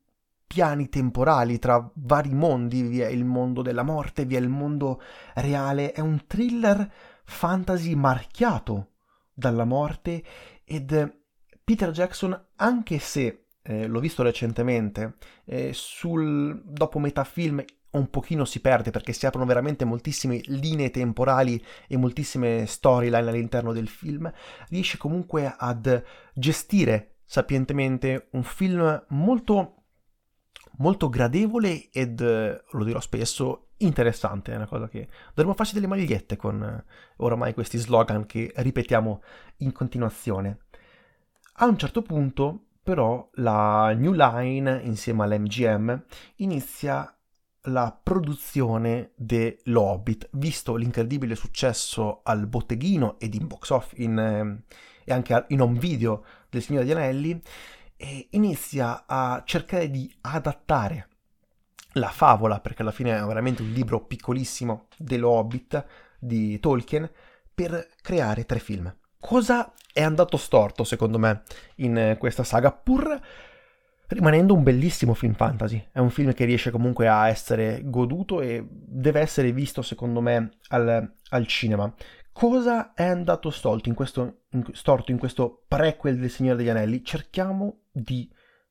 piani 0.52 0.90
temporali, 0.90 1.60
tra 1.60 1.90
vari 1.96 2.34
mondi, 2.34 2.82
vi 2.82 3.00
è 3.00 3.08
il 3.08 3.24
mondo 3.24 3.62
della 3.62 3.84
morte, 3.84 4.26
vi 4.26 4.36
è 4.36 4.40
il 4.40 4.50
mondo 4.50 5.02
reale, 5.36 5.94
è 5.94 6.02
un 6.02 6.26
thriller 6.28 6.92
fantasy 7.24 7.96
marchiato 7.96 8.90
dalla 9.34 9.64
morte 9.64 10.22
ed 10.66 11.20
Peter 11.64 11.92
Jackson, 11.92 12.48
anche 12.58 13.00
se 13.00 13.46
eh, 13.62 13.88
l'ho 13.88 14.00
visto 14.02 14.24
recentemente, 14.24 15.16
eh, 15.46 15.72
sul, 15.74 16.62
dopo 16.66 17.00
metà 17.00 17.24
film 17.24 17.64
un 17.92 18.10
pochino 18.10 18.46
si 18.46 18.62
perde 18.62 18.92
perché 18.92 19.14
si 19.14 19.26
aprono 19.26 19.46
veramente 19.46 19.86
moltissime 19.86 20.42
linee 20.46 20.92
temporali 20.92 21.64
e 21.88 21.98
moltissime 21.98 22.66
storyline 22.66 23.30
all'interno 23.30 23.74
del 23.74 23.88
film, 23.88 24.32
riesce 24.70 24.98
comunque 24.98 25.54
ad 25.58 26.04
gestire 26.34 27.18
sapientemente 27.26 28.30
un 28.32 28.44
film 28.44 29.06
molto 29.10 29.76
molto 30.78 31.10
gradevole 31.10 31.90
ed, 31.92 32.22
lo 32.22 32.84
dirò 32.84 33.00
spesso, 33.00 33.70
interessante, 33.78 34.52
è 34.52 34.56
una 34.56 34.68
cosa 34.68 34.88
che 34.88 35.08
dovremmo 35.30 35.56
farci 35.56 35.74
delle 35.74 35.88
magliette 35.88 36.36
con 36.36 36.62
eh, 36.64 36.84
oramai 37.18 37.54
questi 37.54 37.78
slogan 37.78 38.26
che 38.26 38.52
ripetiamo 38.56 39.22
in 39.58 39.72
continuazione. 39.72 40.60
A 41.56 41.66
un 41.66 41.78
certo 41.78 42.02
punto, 42.02 42.68
però, 42.82 43.30
la 43.36 43.94
New 43.94 44.14
Line 44.14 44.82
insieme 44.84 45.24
all'MGM 45.24 46.04
inizia 46.38 47.16
la 47.66 47.98
produzione 48.02 49.12
dell'Hobbit, 49.16 50.30
visto 50.32 50.76
l'incredibile 50.76 51.36
successo 51.36 52.22
al 52.24 52.48
botteghino 52.48 53.20
ed 53.20 53.36
in 53.36 53.48
box 53.48 53.70
off 53.70 53.94
in, 53.98 54.18
eh, 54.18 54.64
e 55.04 55.14
anche 55.14 55.46
in 55.50 55.62
home 55.62 55.78
video 55.80 56.24
del 56.50 56.62
Signore 56.62 56.86
degli 56.86 56.96
Anelli, 56.96 57.42
inizia 58.32 59.04
a 59.06 59.44
cercare 59.46 59.92
di 59.92 60.12
adattare 60.22 61.08
la 61.94 62.10
favola, 62.10 62.60
perché 62.60 62.82
alla 62.82 62.92
fine 62.92 63.16
è 63.16 63.24
veramente 63.24 63.62
un 63.62 63.70
libro 63.70 64.06
piccolissimo 64.06 64.88
dello 64.98 65.30
Hobbit 65.30 65.86
di 66.18 66.60
Tolkien, 66.60 67.10
per 67.54 67.90
creare 68.02 68.46
tre 68.46 68.58
film. 68.60 68.92
Cosa 69.20 69.72
è 69.94 70.02
andato 70.02 70.38
storto, 70.38 70.84
secondo 70.84 71.20
me, 71.20 71.44
in 71.76 72.16
questa 72.18 72.44
saga, 72.44 72.72
pur 72.72 73.20
rimanendo 74.14 74.54
un 74.54 74.64
bellissimo 74.64 75.14
film 75.14 75.34
fantasy. 75.34 75.88
È 75.92 76.00
un 76.00 76.10
film 76.10 76.34
che 76.34 76.46
riesce 76.46 76.72
comunque 76.72 77.08
a 77.08 77.28
essere 77.28 77.82
goduto 77.86 78.42
e 78.42 78.66
deve 78.70 79.20
essere 79.20 79.52
visto, 79.52 79.82
secondo 79.82 80.22
me, 80.22 80.58
al, 80.70 81.14
al 81.30 81.48
cinema. 81.48 81.94
cosa 82.32 82.94
è 82.94 83.04
andato 83.04 83.50
storto 83.50 83.90
in 83.90 83.96
questo, 83.96 84.44
in, 84.52 84.64
storto 84.72 85.12
in 85.12 85.18
questo 85.18 85.64
prequel 85.68 86.18
del 86.18 86.30
Signore 86.30 86.58
degli 86.58 86.70
Anelli? 86.70 87.04
Cerchiamo 87.04 87.84
di 87.92 88.30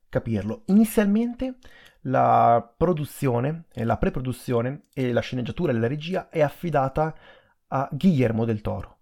capirlo. 0.08 0.62
Inizialmente 0.66 1.56
la 2.02 2.74
produzione, 2.76 3.66
la 3.72 3.96
pre-produzione 3.96 4.86
e 4.92 5.12
la 5.12 5.20
sceneggiatura 5.20 5.72
e 5.72 5.76
la 5.76 5.86
regia 5.86 6.28
è 6.28 6.40
affidata 6.40 7.14
a 7.68 7.88
Guillermo 7.92 8.44
del 8.44 8.60
Toro. 8.60 8.98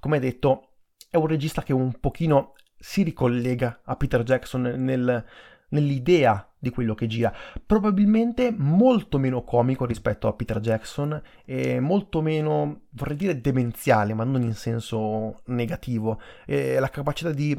Come 0.00 0.18
detto, 0.20 0.70
è 1.10 1.16
un 1.16 1.26
regista 1.26 1.62
che 1.62 1.72
un 1.72 1.98
pochino 1.98 2.52
si 2.78 3.02
ricollega 3.02 3.80
a 3.84 3.96
Peter 3.96 4.22
Jackson 4.22 4.62
nel, 4.62 5.24
nell'idea 5.68 6.48
di 6.58 6.70
quello 6.70 6.94
che 6.94 7.06
gira. 7.06 7.34
Probabilmente 7.64 8.54
molto 8.56 9.18
meno 9.18 9.42
comico 9.42 9.84
rispetto 9.84 10.28
a 10.28 10.32
Peter 10.32 10.60
Jackson 10.60 11.20
e 11.44 11.80
molto 11.80 12.20
meno, 12.20 12.82
vorrei 12.90 13.16
dire, 13.16 13.40
demenziale, 13.40 14.14
ma 14.14 14.24
non 14.24 14.42
in 14.42 14.54
senso 14.54 15.42
negativo. 15.46 16.20
E 16.44 16.78
la 16.78 16.88
capacità 16.88 17.30
di 17.30 17.52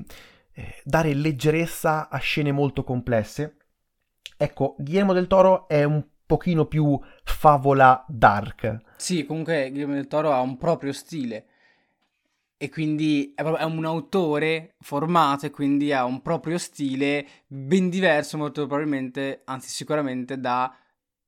eh, 0.53 0.75
dare 0.83 1.13
leggerezza 1.13 2.09
a 2.09 2.17
scene 2.17 2.51
molto 2.51 2.83
complesse. 2.83 3.57
Ecco, 4.37 4.75
Guillermo 4.77 5.13
del 5.13 5.27
Toro 5.27 5.67
è 5.67 5.83
un 5.83 6.03
pochino 6.25 6.65
più 6.65 6.99
favola 7.23 8.03
dark. 8.07 8.81
Sì, 8.97 9.25
comunque 9.25 9.69
Guillermo 9.69 9.93
del 9.93 10.07
Toro 10.07 10.31
ha 10.31 10.41
un 10.41 10.57
proprio 10.57 10.91
stile 10.91 11.45
e 12.57 12.69
quindi 12.69 13.33
è, 13.35 13.41
un 13.41 13.85
autore 13.85 14.75
formato 14.79 15.45
e 15.45 15.51
quindi 15.51 15.93
ha 15.93 16.05
un 16.05 16.21
proprio 16.21 16.57
stile 16.57 17.25
ben 17.45 17.89
diverso 17.89 18.37
molto 18.37 18.65
probabilmente, 18.65 19.41
anzi 19.45 19.69
sicuramente 19.69 20.39
da 20.39 20.75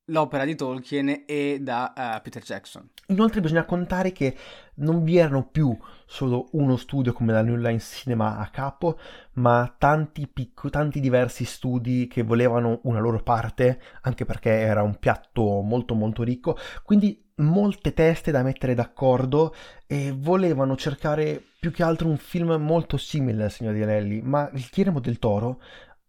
l'opera 0.10 0.44
di 0.44 0.56
Tolkien 0.56 1.24
e 1.28 1.60
da 1.62 1.94
uh, 1.96 2.22
Peter 2.22 2.42
Jackson. 2.42 2.89
Inoltre 3.08 3.42
bisogna 3.42 3.65
contare 3.65 4.12
che 4.12 4.36
non 4.76 5.04
vi 5.04 5.18
erano 5.18 5.48
più 5.48 5.76
solo 6.06 6.50
uno 6.54 6.78
studio 6.78 7.13
come 7.13 7.32
la 7.32 7.42
New 7.42 7.56
Line 7.56 7.80
Cinema 7.80 8.38
a 8.38 8.48
capo, 8.50 9.00
ma 9.34 9.74
tanti, 9.78 10.28
picco, 10.28 10.70
tanti 10.70 11.00
diversi 11.00 11.46
studi 11.46 12.08
che 12.08 12.24
volevano 12.24 12.80
una 12.84 13.00
loro 13.00 13.22
parte, 13.22 13.80
anche 14.02 14.26
perché 14.26 14.50
era 14.50 14.82
un 14.82 14.98
piatto 14.98 15.62
molto 15.62 15.94
molto 15.94 16.24
ricco, 16.24 16.58
quindi 16.84 17.29
molte 17.39 17.93
teste 17.93 18.32
da 18.32 18.43
mettere 18.43 18.73
d'accordo 18.73 19.54
e 19.86 20.13
volevano 20.15 20.75
cercare 20.75 21.41
più 21.60 21.71
che 21.71 21.84
altro 21.84 22.08
un 22.08 22.17
film 22.17 22.54
molto 22.54 22.97
simile 22.97 23.43
al 23.43 23.52
Signore 23.52 23.75
di 23.75 23.84
Anelli, 23.84 24.21
ma 24.21 24.49
il 24.54 24.67
Guillermo 24.71 24.99
del 24.99 25.19
Toro, 25.19 25.62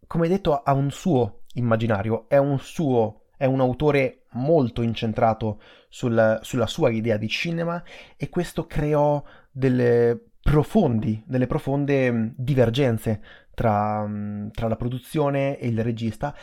come 0.06 0.28
detto, 0.28 0.62
ha 0.62 0.72
un 0.72 0.90
suo 0.90 1.42
immaginario, 1.54 2.28
è 2.28 2.36
un 2.36 2.58
suo, 2.58 3.26
è 3.36 3.46
un 3.46 3.60
autore 3.60 4.26
molto 4.32 4.82
incentrato 4.82 5.60
sul, 5.88 6.38
sulla 6.42 6.66
sua 6.66 6.90
idea 6.90 7.16
di 7.16 7.28
cinema 7.28 7.82
e 8.16 8.28
questo 8.28 8.66
creò 8.66 9.22
delle 9.50 10.30
profondi, 10.40 11.22
delle 11.26 11.46
profonde 11.46 12.10
mm, 12.10 12.28
divergenze 12.36 13.22
tra, 13.54 14.06
mm, 14.06 14.48
tra 14.50 14.68
la 14.68 14.76
produzione 14.76 15.58
e 15.58 15.68
il 15.68 15.82
regista, 15.82 16.34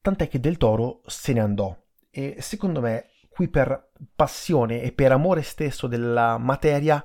tant'è 0.00 0.28
che 0.28 0.40
Del 0.40 0.56
Toro 0.56 1.00
se 1.06 1.32
ne 1.32 1.40
andò. 1.40 1.76
E 2.10 2.36
secondo 2.40 2.80
me 2.80 3.09
qui 3.40 3.48
per 3.48 3.92
passione 4.14 4.82
e 4.82 4.92
per 4.92 5.12
amore 5.12 5.40
stesso 5.40 5.86
della 5.86 6.36
materia 6.36 7.02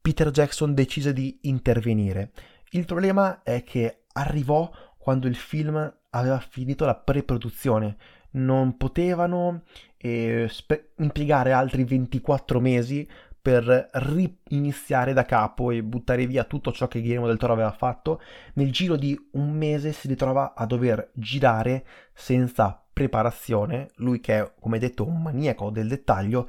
Peter 0.00 0.30
Jackson 0.30 0.72
decise 0.72 1.12
di 1.12 1.40
intervenire. 1.42 2.32
Il 2.70 2.86
problema 2.86 3.42
è 3.42 3.62
che 3.62 4.04
arrivò 4.12 4.70
quando 4.96 5.26
il 5.26 5.34
film 5.34 5.76
aveva 6.08 6.38
finito 6.38 6.86
la 6.86 6.94
pre-produzione. 6.94 7.98
Non 8.32 8.78
potevano 8.78 9.64
eh, 9.98 10.46
spe- 10.48 10.92
impiegare 10.96 11.52
altri 11.52 11.84
24 11.84 12.58
mesi 12.58 13.06
per 13.40 13.88
riniziare 13.92 15.12
da 15.12 15.24
capo 15.24 15.70
e 15.70 15.82
buttare 15.82 16.26
via 16.26 16.44
tutto 16.44 16.72
ciò 16.72 16.88
che 16.88 17.00
Guillermo 17.00 17.26
del 17.26 17.38
Toro 17.38 17.54
aveva 17.54 17.72
fatto. 17.72 18.20
Nel 18.54 18.70
giro 18.70 18.96
di 18.96 19.18
un 19.32 19.52
mese 19.52 19.92
si 19.92 20.08
ritrova 20.08 20.54
a 20.54 20.66
dover 20.66 21.10
girare 21.14 21.84
senza 22.12 22.82
preparazione, 22.92 23.90
lui 23.96 24.20
che 24.20 24.38
è, 24.38 24.52
come 24.60 24.78
detto, 24.78 25.06
un 25.06 25.22
maniaco 25.22 25.70
del 25.70 25.88
dettaglio, 25.88 26.48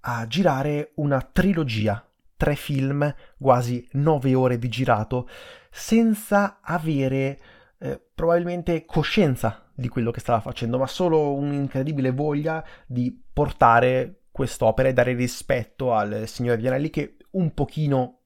a 0.00 0.26
girare 0.26 0.92
una 0.94 1.20
trilogia, 1.20 2.02
tre 2.36 2.54
film, 2.54 3.14
quasi 3.38 3.86
nove 3.92 4.34
ore 4.34 4.58
di 4.58 4.68
girato, 4.68 5.28
senza 5.70 6.60
avere 6.62 7.38
eh, 7.78 8.00
probabilmente 8.14 8.86
coscienza 8.86 9.66
di 9.74 9.88
quello 9.88 10.10
che 10.10 10.20
stava 10.20 10.40
facendo, 10.40 10.78
ma 10.78 10.86
solo 10.86 11.34
un'incredibile 11.34 12.10
voglia 12.12 12.64
di 12.86 13.18
portare 13.32 14.19
quest'opera 14.40 14.88
e 14.88 14.94
dare 14.94 15.12
rispetto 15.12 15.92
al 15.92 16.26
signore 16.26 16.56
Vianelli 16.56 16.88
che 16.88 17.18
un 17.32 17.52
pochino 17.52 18.20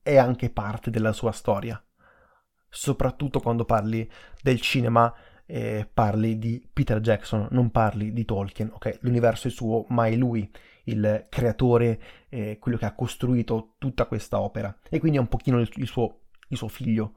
è 0.00 0.16
anche 0.16 0.48
parte 0.48 0.88
della 0.88 1.12
sua 1.12 1.32
storia, 1.32 1.78
soprattutto 2.66 3.40
quando 3.40 3.66
parli 3.66 4.10
del 4.40 4.58
cinema 4.62 5.14
eh, 5.44 5.86
parli 5.92 6.38
di 6.38 6.66
Peter 6.72 6.98
Jackson, 7.00 7.48
non 7.50 7.70
parli 7.70 8.14
di 8.14 8.24
Tolkien, 8.24 8.70
ok? 8.72 9.00
L'universo 9.02 9.48
è 9.48 9.50
suo, 9.50 9.84
ma 9.90 10.06
è 10.06 10.14
lui 10.16 10.50
il 10.84 11.26
creatore, 11.28 12.00
eh, 12.30 12.56
quello 12.58 12.78
che 12.78 12.86
ha 12.86 12.94
costruito 12.94 13.74
tutta 13.76 14.06
questa 14.06 14.40
opera 14.40 14.74
e 14.88 14.98
quindi 14.98 15.18
è 15.18 15.20
un 15.20 15.28
pochino 15.28 15.60
il, 15.60 15.70
il, 15.74 15.86
suo, 15.86 16.20
il 16.48 16.56
suo, 16.56 16.68
figlio. 16.68 17.16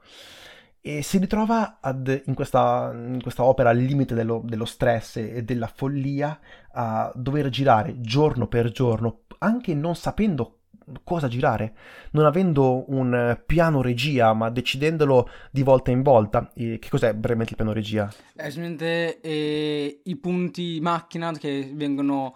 E 0.86 1.02
si 1.02 1.18
ritrova 1.18 1.78
ad, 1.80 2.24
in, 2.26 2.34
questa, 2.34 2.92
in, 2.94 3.22
questa, 3.22 3.46
opera 3.46 3.70
al 3.70 3.78
limite 3.78 4.14
dello, 4.14 4.42
dello 4.44 4.66
stress 4.66 5.16
e 5.16 5.42
della 5.42 5.72
follia 5.74 6.38
a 6.74 7.10
dover 7.16 7.48
girare 7.48 8.02
giorno 8.02 8.48
per 8.48 8.70
giorno, 8.70 9.22
anche 9.38 9.74
non 9.74 9.96
sapendo 9.96 10.58
cosa 11.06 11.30
girare, 11.30 11.74
non 12.12 12.26
avendo 12.26 12.84
un 12.92 13.42
piano 13.46 13.82
regia, 13.82 14.34
ma 14.34 14.50
decidendolo 14.50 15.30
di 15.52 15.64
volta 15.64 15.90
in 15.92 16.02
volta. 16.02 16.52
E 16.54 16.80
che 16.80 16.90
cos'è 16.90 17.14
brevemente 17.14 17.52
il 17.52 17.56
piano 17.56 17.72
regia? 17.72 18.08
È 18.36 18.50
semplicemente 18.50 19.22
eh, 19.22 20.02
i 20.04 20.16
punti 20.18 20.80
macchina 20.82 21.32
che 21.32 21.72
vengono 21.74 22.36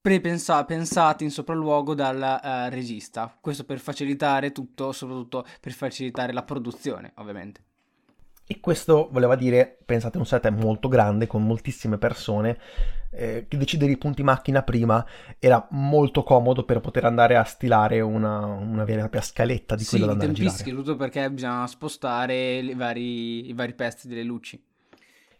pre-pensati 0.00 1.24
in 1.24 1.30
sopralluogo 1.30 1.94
dal 1.94 2.16
uh, 2.16 2.70
regista. 2.70 3.36
Questo 3.40 3.64
per 3.64 3.78
facilitare 3.78 4.52
tutto, 4.52 4.92
soprattutto 4.92 5.46
per 5.60 5.72
facilitare 5.72 6.32
la 6.32 6.42
produzione, 6.42 7.12
ovviamente. 7.16 7.62
E 8.46 8.60
questo 8.60 9.08
voleva 9.10 9.36
dire, 9.36 9.78
pensate, 9.84 10.18
un 10.18 10.26
set 10.26 10.48
molto 10.50 10.88
grande 10.88 11.26
con 11.26 11.46
moltissime 11.46 11.98
persone. 11.98 12.58
Eh, 13.16 13.46
che 13.46 13.56
decidere 13.56 13.92
i 13.92 13.96
punti 13.96 14.24
macchina 14.24 14.62
prima 14.64 15.06
era 15.38 15.68
molto 15.70 16.24
comodo 16.24 16.64
per 16.64 16.80
poter 16.80 17.04
andare 17.04 17.36
a 17.36 17.44
stilare 17.44 18.00
una, 18.00 18.44
una 18.44 18.82
vera 18.82 18.96
e 18.96 19.00
propria 19.02 19.20
scaletta 19.20 19.76
di 19.76 19.84
sì, 19.84 19.90
quello 19.90 20.06
da 20.06 20.12
andare 20.12 20.32
a 20.32 20.34
girare. 20.34 20.56
Sì, 20.56 20.70
tutto 20.70 20.96
perché 20.96 21.30
bisogna 21.30 21.64
spostare 21.68 22.56
i 22.56 22.74
vari, 22.74 23.48
i 23.48 23.52
vari 23.52 23.72
pezzi 23.72 24.08
delle 24.08 24.24
luci. 24.24 24.60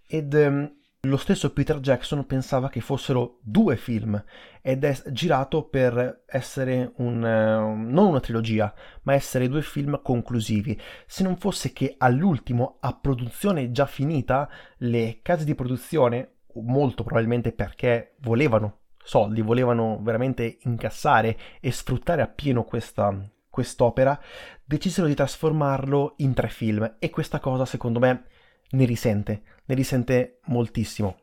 Ed 0.07 0.33
um, 0.35 0.73
lo 1.05 1.17
stesso 1.17 1.53
Peter 1.53 1.81
Jackson 1.81 2.25
pensava 2.27 2.69
che 2.69 2.81
fossero 2.81 3.39
due 3.43 3.77
film 3.77 4.23
ed 4.63 4.85
è 4.85 5.03
girato 5.11 5.65
per 5.65 6.25
essere 6.27 6.93
un, 6.97 7.23
uh, 7.23 7.91
non 7.91 8.07
una 8.07 8.21
trilogia, 8.21 8.73
ma 9.03 9.15
essere 9.15 9.49
due 9.49 9.63
film 9.63 10.01
conclusivi. 10.03 10.79
Se 11.07 11.23
non 11.23 11.37
fosse 11.37 11.73
che 11.73 11.95
all'ultimo, 11.99 12.79
a 12.81 12.95
produzione 12.95 13.71
già 13.71 13.87
finita, 13.87 14.49
le 14.79 15.21
case 15.23 15.45
di 15.45 15.55
produzione, 15.55 16.37
molto 16.55 17.03
probabilmente 17.03 17.53
perché 17.53 18.15
volevano 18.21 18.79
soldi, 19.05 19.43
volevano 19.43 19.99
veramente 20.01 20.59
incassare 20.63 21.37
e 21.61 21.71
sfruttare 21.71 22.23
appieno 22.23 22.65
questa, 22.65 23.15
quest'opera, 23.51 24.19
decisero 24.65 25.07
di 25.07 25.15
trasformarlo 25.15 26.15
in 26.19 26.33
tre 26.33 26.49
film 26.49 26.97
e 26.99 27.11
questa 27.11 27.39
cosa 27.39 27.67
secondo 27.67 27.99
me 27.99 28.25
ne 28.71 28.85
risente, 28.85 29.43
ne 29.65 29.75
risente 29.75 30.41
moltissimo. 30.47 31.17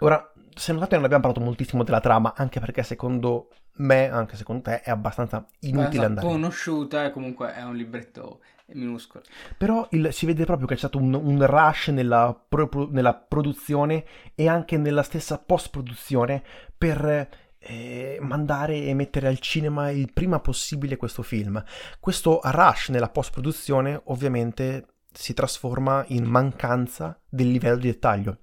Ora, 0.00 0.32
se 0.54 0.72
notate 0.72 0.96
non 0.96 1.04
abbiamo 1.04 1.22
parlato 1.22 1.44
moltissimo 1.44 1.84
della 1.84 2.00
trama, 2.00 2.34
anche 2.36 2.60
perché 2.60 2.82
secondo 2.82 3.50
me, 3.76 4.08
anche 4.08 4.36
secondo 4.36 4.62
te, 4.62 4.80
è 4.82 4.90
abbastanza 4.90 5.46
inutile 5.60 6.04
andare. 6.04 6.26
conosciuta 6.26 7.04
e 7.04 7.10
comunque 7.10 7.54
è 7.54 7.62
un 7.62 7.76
libretto 7.76 8.40
minuscolo. 8.74 9.24
Però 9.56 9.86
il, 9.90 10.12
si 10.12 10.26
vede 10.26 10.44
proprio 10.44 10.66
che 10.66 10.74
c'è 10.74 10.80
stato 10.80 10.98
un, 10.98 11.14
un 11.14 11.46
rush 11.46 11.88
nella, 11.88 12.38
pro, 12.48 12.88
nella, 12.90 13.14
produzione 13.14 14.04
e 14.34 14.48
anche 14.48 14.76
nella 14.76 15.02
stessa 15.02 15.38
post-produzione 15.38 16.42
per 16.76 17.28
eh, 17.58 18.18
mandare 18.20 18.84
e 18.84 18.94
mettere 18.94 19.28
al 19.28 19.38
cinema 19.38 19.90
il 19.90 20.12
prima 20.12 20.40
possibile 20.40 20.96
questo 20.96 21.22
film. 21.22 21.62
Questo 21.98 22.40
rush 22.42 22.88
nella 22.88 23.08
post-produzione 23.08 24.00
ovviamente 24.04 24.86
si 25.12 25.34
trasforma 25.34 26.04
in 26.08 26.24
mancanza 26.24 27.20
del 27.28 27.50
livello 27.50 27.76
di 27.76 27.88
dettaglio. 27.88 28.38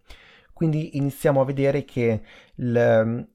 Quindi 0.54 0.98
iniziamo 0.98 1.42
a 1.42 1.46
vedere 1.46 1.86
che 1.86 2.22
il, 2.56 3.28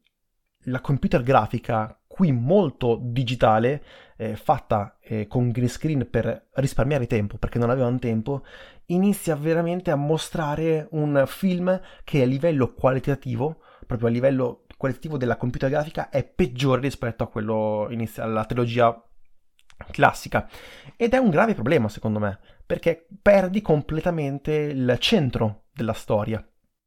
la 0.64 0.80
computer 0.80 1.22
grafica, 1.22 2.00
qui 2.06 2.32
molto 2.32 2.98
digitale, 3.00 3.82
eh, 4.16 4.36
fatta 4.36 4.98
eh, 5.00 5.26
con 5.26 5.50
green 5.50 5.68
screen 5.68 6.08
per 6.10 6.48
risparmiare 6.54 7.06
tempo, 7.06 7.38
perché 7.38 7.58
non 7.58 7.70
avevano 7.70 7.98
tempo, 7.98 8.44
inizia 8.86 9.34
veramente 9.36 9.90
a 9.90 9.96
mostrare 9.96 10.88
un 10.90 11.24
film 11.26 11.80
che 12.04 12.22
a 12.22 12.26
livello 12.26 12.74
qualitativo, 12.74 13.60
proprio 13.86 14.08
a 14.08 14.10
livello 14.12 14.64
qualitativo 14.76 15.16
della 15.16 15.36
computer 15.36 15.70
grafica, 15.70 16.10
è 16.10 16.24
peggiore 16.24 16.80
rispetto 16.80 17.22
a 17.22 17.28
quello 17.28 17.86
iniziale, 17.90 18.30
alla 18.30 18.44
trilogia 18.44 19.00
classica. 19.90 20.48
Ed 20.96 21.14
è 21.14 21.18
un 21.18 21.30
grave 21.30 21.54
problema, 21.54 21.88
secondo 21.88 22.18
me, 22.18 22.38
perché 22.64 23.06
perdi 23.20 23.60
completamente 23.62 24.52
il 24.52 24.96
centro 24.98 25.64
della 25.72 25.92
storia. 25.92 26.44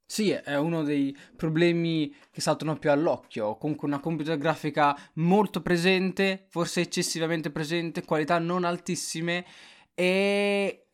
Sì, 0.08 0.30
è 0.30 0.56
uno 0.56 0.84
dei 0.84 1.18
problemi 1.36 2.14
che 2.32 2.40
saltano 2.40 2.78
più 2.78 2.92
all'occhio. 2.92 3.58
Comunque 3.58 3.88
una 3.88 4.00
computer 4.00 4.38
grafica 4.38 4.96
molto 5.14 5.62
presente, 5.62 6.46
forse 6.50 6.82
eccessivamente 6.82 7.50
presente, 7.50 8.06
qualità 8.06 8.38
non 8.38 8.66
altissime 8.66 9.46
e 9.96 10.90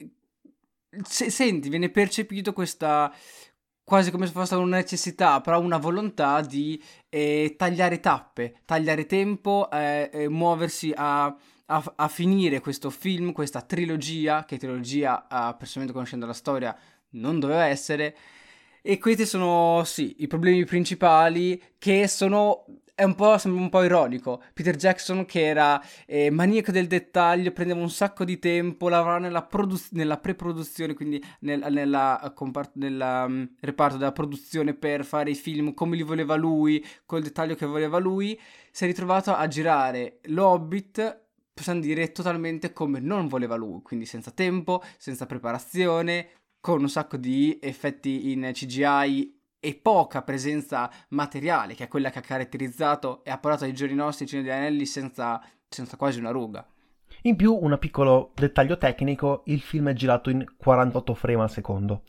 se, 1.04 1.30
senti, 1.30 1.70
viene 1.70 1.90
percepito 1.90 2.54
questa 2.54 3.14
quasi 3.84 4.12
come 4.12 4.26
se 4.26 4.32
fosse 4.32 4.56
una 4.56 4.78
necessità, 4.78 5.42
però 5.42 5.60
una 5.60 5.78
volontà 5.78 6.40
di 6.42 6.82
eh, 7.10 7.56
tagliare 7.58 8.00
tappe, 8.00 8.62
tagliare 8.64 9.06
tempo, 9.06 9.70
eh, 9.70 10.10
eh, 10.14 10.30
muoversi 10.30 10.94
a, 10.96 11.36
a, 11.72 11.94
a, 11.96 12.08
finire 12.08 12.60
questo 12.60 12.90
film, 12.90 13.32
questa 13.32 13.62
trilogia, 13.62 14.46
che 14.46 14.58
trilogia, 14.58 15.26
personalmente 15.58 15.94
conoscendo 15.94 16.26
la 16.26 16.34
storia, 16.34 16.76
non 17.12 17.40
doveva 17.40 17.66
essere 17.66 18.16
e 18.84 18.98
questi 18.98 19.28
sono, 19.28 19.84
sì, 19.86 20.16
i 20.20 20.28
problemi 20.28 20.66
principali 20.66 21.62
che 21.78 22.08
sono 22.08 22.66
è 22.96 23.04
un 23.04 23.16
po', 23.16 23.38
sembra 23.38 23.62
un 23.62 23.70
po' 23.70 23.84
ironico. 23.84 24.44
Peter 24.54 24.76
Jackson, 24.76 25.26
che 25.26 25.46
era 25.46 25.82
eh, 26.06 26.30
maniaco 26.30 26.72
del 26.72 26.88
dettaglio, 26.88 27.52
prendeva 27.52 27.80
un 27.80 27.90
sacco 27.90 28.24
di 28.24 28.38
tempo, 28.38 28.90
lavorava 28.90 29.20
nella, 29.20 29.44
produ- 29.44 29.90
nella 29.92 30.18
pre-produzione, 30.18 30.94
quindi 30.94 31.24
nel, 31.40 31.66
nella, 31.70 32.32
compart- 32.36 32.76
nella 32.76 33.26
um, 33.26 33.50
reparto 33.60 33.98
della 33.98 34.12
produzione 34.12 34.74
per 34.74 35.04
fare 35.04 35.32
i 35.32 35.36
film 35.36 35.74
come 35.74 35.96
li 35.96 36.04
voleva 36.04 36.36
lui, 36.36 36.86
col 37.06 37.24
dettaglio 37.24 37.56
che 37.56 37.66
voleva 37.66 37.98
lui. 37.98 38.40
Si 38.72 38.84
è 38.84 38.88
ritrovato 38.88 39.34
a 39.34 39.48
girare 39.48 40.20
l'Hobbit 40.24 41.30
possiamo 41.54 41.80
dire 41.80 42.12
totalmente 42.12 42.74
come 42.74 43.00
non 43.00 43.28
voleva 43.28 43.56
lui, 43.56 43.82
quindi 43.82 44.06
senza 44.06 44.32
tempo, 44.32 44.82
senza 44.98 45.26
preparazione, 45.26 46.30
con 46.60 46.82
un 46.82 46.90
sacco 46.90 47.18
di 47.18 47.58
effetti 47.62 48.32
in 48.32 48.50
CGI 48.54 49.40
e 49.60 49.76
poca 49.76 50.22
presenza 50.24 50.90
materiale, 51.10 51.76
che 51.76 51.86
è 51.86 51.88
quella 51.88 52.10
che 52.10 52.20
ha 52.20 52.24
caratterizzato 52.24 53.24
e 53.24 53.32
ha 53.32 53.38
portato 53.38 53.66
ai 53.66 53.74
giorni 53.74 53.96
nostri 53.96 54.26
Cine 54.26 54.42
degli 54.42 54.52
Anelli 54.52 54.86
senza, 54.86 55.42
senza 55.68 55.98
quasi 55.98 56.20
una 56.20 56.32
ruga. 56.32 56.66
In 57.24 57.36
più, 57.36 57.54
un 57.54 57.78
piccolo 57.80 58.32
dettaglio 58.34 58.78
tecnico, 58.78 59.44
il 59.46 59.62
film 59.62 59.90
è 59.90 59.94
girato 59.94 60.30
in 60.30 60.44
48 60.58 61.14
frame 61.14 61.44
al 61.44 61.52
secondo, 61.52 62.04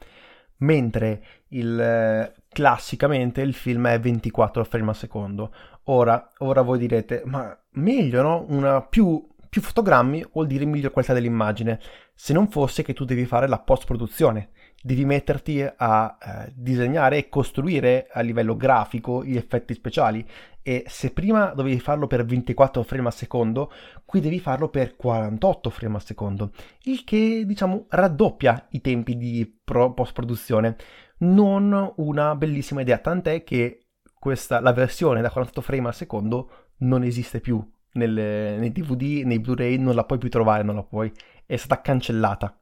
mentre 0.59 1.25
il, 1.49 2.33
classicamente 2.49 3.43
il 3.43 3.53
film 3.53 3.89
è 3.89 4.01
24 4.01 4.65
frame 4.65 4.89
al 4.89 4.97
secondo. 4.97 5.55
Ora, 5.85 6.31
ora 6.39 6.63
voi 6.63 6.79
direte, 6.79 7.23
ma 7.27 7.55
meglio, 7.73 8.23
no? 8.23 8.47
Una 8.49 8.81
più 8.81 9.23
più 9.53 9.61
fotogrammi 9.61 10.25
vuol 10.33 10.47
dire 10.47 10.65
miglior 10.65 10.93
qualità 10.93 11.13
dell'immagine, 11.13 11.79
se 12.15 12.33
non 12.33 12.49
fosse 12.49 12.83
che 12.83 12.95
tu 12.95 13.05
devi 13.05 13.27
fare 13.27 13.47
la 13.47 13.59
post-produzione, 13.59 14.49
devi 14.83 15.05
metterti 15.05 15.63
a 15.77 16.17
eh, 16.19 16.53
disegnare 16.57 17.19
e 17.19 17.29
costruire 17.29 18.09
a 18.11 18.23
livello 18.23 18.57
grafico 18.57 19.23
gli 19.23 19.37
effetti 19.37 19.75
speciali. 19.75 20.27
E 20.63 20.85
se 20.87 21.11
prima 21.11 21.53
dovevi 21.55 21.79
farlo 21.81 22.07
per 22.07 22.25
24 22.25 22.83
frame 22.83 23.09
al 23.09 23.13
secondo, 23.13 23.71
qui 24.07 24.21
devi 24.21 24.41
farlo 24.41 24.71
per 24.71 24.97
48 24.97 25.69
frame 25.69 25.97
al 25.97 26.05
secondo, 26.05 26.53
il 26.85 27.05
che 27.05 27.45
diciamo 27.45 27.85
raddoppia 27.91 28.69
i 28.71 28.81
tempi 28.81 29.19
di 29.19 29.61
pro- 29.63 29.93
post-produzione. 29.93 30.77
Non 31.19 31.93
una 31.97 32.35
bellissima 32.37 32.81
idea, 32.81 32.97
tant'è 32.97 33.45
che 33.45 33.89
questa, 34.19 34.61
la 34.61 34.73
versione 34.73 35.21
da 35.21 35.29
48 35.29 35.61
frame 35.61 35.89
al 35.89 35.95
secondo 35.95 36.71
non 36.79 37.03
esiste 37.03 37.41
più 37.41 37.63
nelle, 37.93 38.57
nei 38.57 38.73
DVD, 38.73 39.25
nei 39.25 39.41
Blu-ray, 39.41 39.77
non 39.77 39.95
la 39.95 40.05
puoi 40.05 40.19
più 40.19 40.29
trovare, 40.29 40.63
non 40.63 40.77
la 40.77 40.83
puoi, 40.83 41.13
è 41.47 41.57
stata 41.57 41.81
cancellata. 41.81 42.57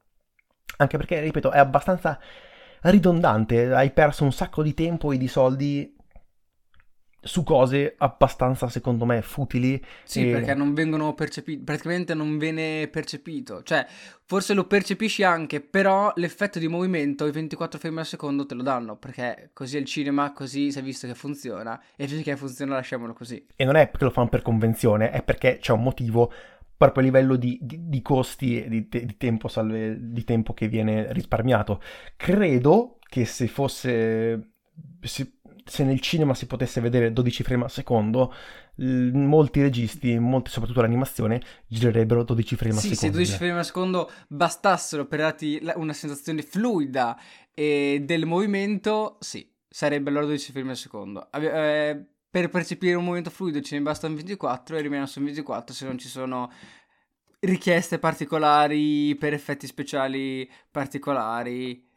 Anche 0.77 0.97
perché, 0.97 1.19
ripeto, 1.19 1.51
è 1.51 1.59
abbastanza 1.59 2.19
ridondante, 2.81 3.73
hai 3.73 3.91
perso 3.91 4.23
un 4.23 4.31
sacco 4.31 4.63
di 4.63 4.73
tempo 4.73 5.11
e 5.11 5.17
di 5.17 5.27
soldi 5.27 5.95
su 7.21 7.43
cose 7.43 7.93
abbastanza, 7.97 8.67
secondo 8.67 9.05
me, 9.05 9.21
futili. 9.21 9.81
Sì, 10.03 10.27
e... 10.27 10.31
perché 10.31 10.53
non 10.53 10.73
vengono 10.73 11.13
percepiti, 11.13 11.63
praticamente 11.63 12.13
non 12.13 12.37
viene 12.37 12.87
percepito. 12.87 13.61
Cioè, 13.63 13.85
forse 14.25 14.53
lo 14.53 14.65
percepisci 14.65 15.23
anche, 15.23 15.61
però 15.61 16.11
l'effetto 16.15 16.59
di 16.59 16.67
movimento, 16.67 17.27
i 17.27 17.31
24 17.31 17.79
frame 17.79 17.99
al 17.99 18.05
secondo 18.05 18.45
te 18.45 18.55
lo 18.55 18.63
danno, 18.63 18.95
perché 18.95 19.51
così 19.53 19.77
è 19.77 19.79
il 19.79 19.85
cinema, 19.85 20.33
così 20.33 20.71
si 20.71 20.79
è 20.79 20.81
visto 20.81 21.07
che 21.07 21.15
funziona, 21.15 21.81
e 21.95 22.07
finché 22.07 22.35
funziona 22.35 22.75
lasciamolo 22.75 23.13
così. 23.13 23.45
E 23.55 23.65
non 23.65 23.75
è 23.75 23.87
perché 23.87 24.05
lo 24.05 24.11
fanno 24.11 24.29
per 24.29 24.41
convenzione, 24.41 25.11
è 25.11 25.21
perché 25.21 25.57
c'è 25.59 25.73
un 25.73 25.83
motivo 25.83 26.31
proprio 26.75 27.03
a 27.03 27.05
livello 27.05 27.35
di, 27.35 27.59
di, 27.61 27.89
di 27.89 28.01
costi 28.01 28.63
e 28.63 28.67
di, 28.67 28.87
di, 28.89 29.17
tempo 29.17 29.47
salve, 29.47 29.95
di 29.99 30.23
tempo 30.23 30.53
che 30.53 30.67
viene 30.67 31.13
risparmiato. 31.13 31.79
Credo 32.15 32.97
che 33.07 33.25
se 33.25 33.47
fosse... 33.47 34.53
Se 35.01 35.40
se 35.65 35.83
nel 35.83 35.99
cinema 35.99 36.33
si 36.33 36.45
potesse 36.45 36.81
vedere 36.81 37.13
12 37.13 37.43
frame 37.43 37.63
al 37.63 37.71
secondo, 37.71 38.33
molti 38.75 39.61
registi, 39.61 40.17
molti 40.19 40.49
soprattutto 40.49 40.81
l'animazione, 40.81 41.41
girerebbero 41.67 42.23
12 42.23 42.55
frame 42.55 42.73
sì, 42.73 42.89
al 42.89 42.95
secondo. 42.95 43.17
Sì, 43.17 43.25
se 43.25 43.33
12 43.33 43.37
frame 43.37 43.59
al 43.59 43.65
secondo 43.65 44.11
bastassero 44.27 45.05
per 45.05 45.19
darti 45.19 45.61
una 45.75 45.93
sensazione 45.93 46.41
fluida 46.41 47.19
e 47.53 48.01
del 48.03 48.25
movimento, 48.25 49.17
sì, 49.19 49.49
sarebbe 49.67 50.09
allora 50.09 50.25
12 50.25 50.51
frame 50.51 50.71
al 50.71 50.77
secondo. 50.77 51.31
Eh, 51.31 52.05
per 52.29 52.49
percepire 52.49 52.95
un 52.95 53.03
movimento 53.03 53.29
fluido 53.29 53.59
ce 53.61 53.75
ne 53.75 53.81
bastano 53.81 54.15
24 54.15 54.77
e 54.77 54.81
rimangono 54.81 55.07
su 55.07 55.21
24 55.21 55.75
se 55.75 55.85
non 55.85 55.97
ci 55.97 56.07
sono 56.07 56.49
richieste 57.41 57.99
particolari 57.99 59.15
per 59.15 59.33
effetti 59.33 59.67
speciali 59.67 60.49
particolari. 60.69 61.87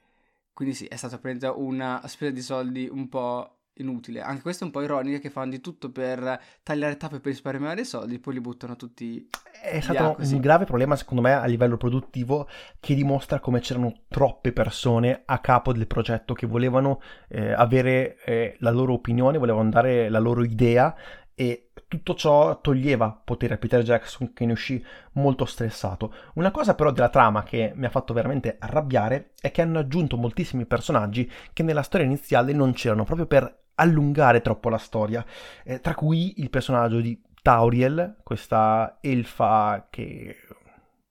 Quindi 0.53 0.74
sì, 0.74 0.87
è 0.87 0.96
stata 0.96 1.18
presa 1.18 1.53
una 1.53 2.00
spesa 2.07 2.33
di 2.33 2.42
soldi 2.42 2.88
un 2.90 3.09
po' 3.09 3.54
inutile. 3.76 4.20
Anche 4.20 4.42
questo 4.42 4.64
è 4.64 4.66
un 4.66 4.72
po' 4.72 4.82
ironica 4.82 5.18
che 5.18 5.30
fanno 5.30 5.50
di 5.50 5.60
tutto 5.60 5.90
per 5.90 6.40
tagliare 6.62 6.96
tappe 6.96 7.20
per 7.20 7.32
risparmiare 7.32 7.84
soldi, 7.84 8.18
poi 8.18 8.34
li 8.34 8.40
buttano 8.40 8.76
tutti. 8.76 9.28
È 9.62 9.80
stato 9.80 10.16
un 10.18 10.40
grave 10.40 10.64
problema, 10.64 10.96
secondo 10.96 11.22
me, 11.22 11.32
a 11.32 11.46
livello 11.46 11.76
produttivo, 11.76 12.48
che 12.78 12.94
dimostra 12.94 13.40
come 13.40 13.60
c'erano 13.60 14.02
troppe 14.08 14.52
persone 14.52 15.22
a 15.24 15.38
capo 15.38 15.72
del 15.72 15.87
progetto 15.87 16.34
che 16.34 16.46
volevano 16.46 17.00
eh, 17.28 17.52
avere 17.52 18.16
eh, 18.24 18.56
la 18.58 18.70
loro 18.70 18.94
opinione, 18.94 19.38
volevano 19.38 19.70
dare 19.70 20.08
la 20.08 20.18
loro 20.18 20.44
idea 20.44 20.94
e 21.34 21.70
tutto 21.88 22.14
ciò 22.14 22.60
toglieva 22.60 23.20
potere 23.24 23.54
a 23.54 23.58
Peter 23.58 23.82
Jackson 23.82 24.32
che 24.32 24.46
ne 24.46 24.52
uscì 24.52 24.84
molto 25.12 25.44
stressato. 25.44 26.14
Una 26.34 26.50
cosa 26.50 26.74
però 26.74 26.90
della 26.92 27.08
trama 27.08 27.42
che 27.42 27.72
mi 27.74 27.87
ha 27.87 27.90
fatto 27.90 28.12
veramente 28.12 28.56
arrabbiare 28.58 29.32
è 29.40 29.50
che 29.50 29.62
hanno 29.62 29.80
aggiunto 29.80 30.16
moltissimi 30.16 30.64
personaggi 30.64 31.30
che 31.52 31.62
nella 31.62 31.82
storia 31.82 32.06
iniziale 32.06 32.52
non 32.52 32.72
c'erano 32.72 33.04
proprio 33.04 33.26
per 33.26 33.63
allungare 33.76 34.40
troppo 34.40 34.68
la 34.68 34.78
storia, 34.78 35.24
eh, 35.64 35.80
tra 35.80 35.94
cui 35.94 36.40
il 36.40 36.50
personaggio 36.50 37.00
di 37.00 37.20
Tauriel, 37.42 38.16
questa 38.22 38.98
elfa 39.00 39.88
che... 39.90 40.37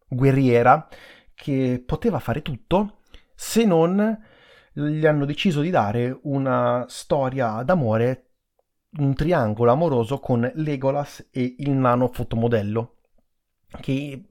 guerriera 0.07 0.87
che 1.33 1.83
poteva 1.85 2.19
fare 2.19 2.41
tutto 2.41 2.99
se 3.35 3.65
non 3.65 4.17
gli 4.71 5.05
hanno 5.05 5.25
deciso 5.25 5.61
di 5.61 5.69
dare 5.69 6.17
una 6.23 6.85
storia 6.87 7.61
d'amore, 7.63 8.31
un 8.99 9.13
triangolo 9.13 9.71
amoroso 9.71 10.19
con 10.19 10.49
Legolas 10.55 11.27
e 11.31 11.55
il 11.59 11.71
nano 11.71 12.09
fotomodello, 12.11 12.97
che 13.81 14.25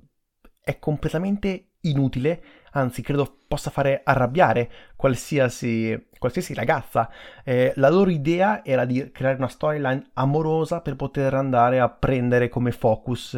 è 0.60 0.78
completamente 0.78 1.72
inutile, 1.82 2.42
anzi 2.72 3.02
credo 3.02 3.38
possa 3.48 3.70
fare 3.70 4.02
arrabbiare 4.04 4.70
qualsiasi, 4.96 6.08
qualsiasi 6.18 6.54
ragazza. 6.54 7.10
Eh, 7.44 7.72
la 7.76 7.88
loro 7.88 8.10
idea 8.10 8.64
era 8.64 8.84
di 8.84 9.10
creare 9.10 9.36
una 9.36 9.48
storyline 9.48 10.10
amorosa 10.14 10.80
per 10.80 10.96
poter 10.96 11.34
andare 11.34 11.80
a 11.80 11.88
prendere 11.88 12.48
come 12.48 12.72
focus 12.72 13.34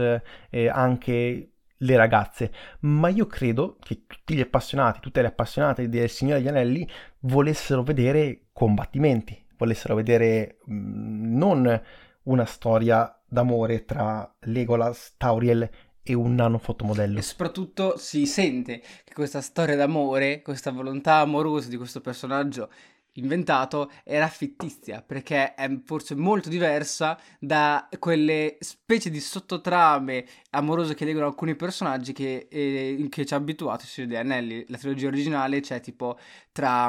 eh, 0.51 0.68
anche 0.68 1.49
le 1.77 1.97
ragazze, 1.97 2.53
ma 2.80 3.09
io 3.09 3.26
credo 3.26 3.76
che 3.80 4.07
tutti 4.07 4.35
gli 4.35 4.41
appassionati, 4.41 5.01
tutte 5.01 5.20
le 5.20 5.28
appassionate 5.28 5.89
del 5.89 6.09
Signore 6.09 6.39
degli 6.39 6.49
Anelli 6.49 6.89
volessero 7.20 7.82
vedere 7.82 8.47
combattimenti, 8.53 9.45
volessero 9.57 9.95
vedere 9.95 10.59
mh, 10.64 10.74
mm, 10.74 11.37
non 11.37 11.82
una 12.24 12.45
storia 12.47 13.20
d'amore 13.26 13.85
tra 13.85 14.32
Legolas, 14.43 15.14
Tauriel 15.16 15.68
e 16.05 16.14
un 16.14 16.34
nano 16.34 16.59
fotomodello. 16.59 17.18
E 17.18 17.22
soprattutto 17.22 17.96
si 17.96 18.26
sente 18.26 18.80
che 19.02 19.14
questa 19.14 19.40
storia 19.40 19.74
d'amore, 19.74 20.42
questa 20.42 20.70
volontà 20.70 21.16
amorosa 21.16 21.68
di 21.68 21.76
questo 21.76 22.00
personaggio 22.00 22.70
inventato 23.16 23.90
era 24.02 24.26
fittizia 24.28 25.00
perché 25.00 25.55
è 25.55 25.70
forse 25.84 26.14
molto 26.14 26.48
diversa 26.48 27.18
da 27.38 27.88
quelle 27.98 28.57
specie 28.61 29.11
di 29.11 29.20
sottotrame 29.20 30.26
amorose 30.50 30.94
che 30.94 31.05
legano 31.05 31.26
alcuni 31.26 31.55
personaggi 31.55 32.12
che, 32.12 32.48
eh, 32.50 33.07
che 33.09 33.24
ci 33.24 33.34
ha 33.34 33.36
abituato 33.36 33.84
Signore 33.86 34.14
degli 34.14 34.20
Anelli. 34.22 34.64
La 34.68 34.78
trilogia 34.78 35.07
originale 35.07 35.61
c'è 35.61 35.80
tipo 35.80 36.18
tra 36.52 36.88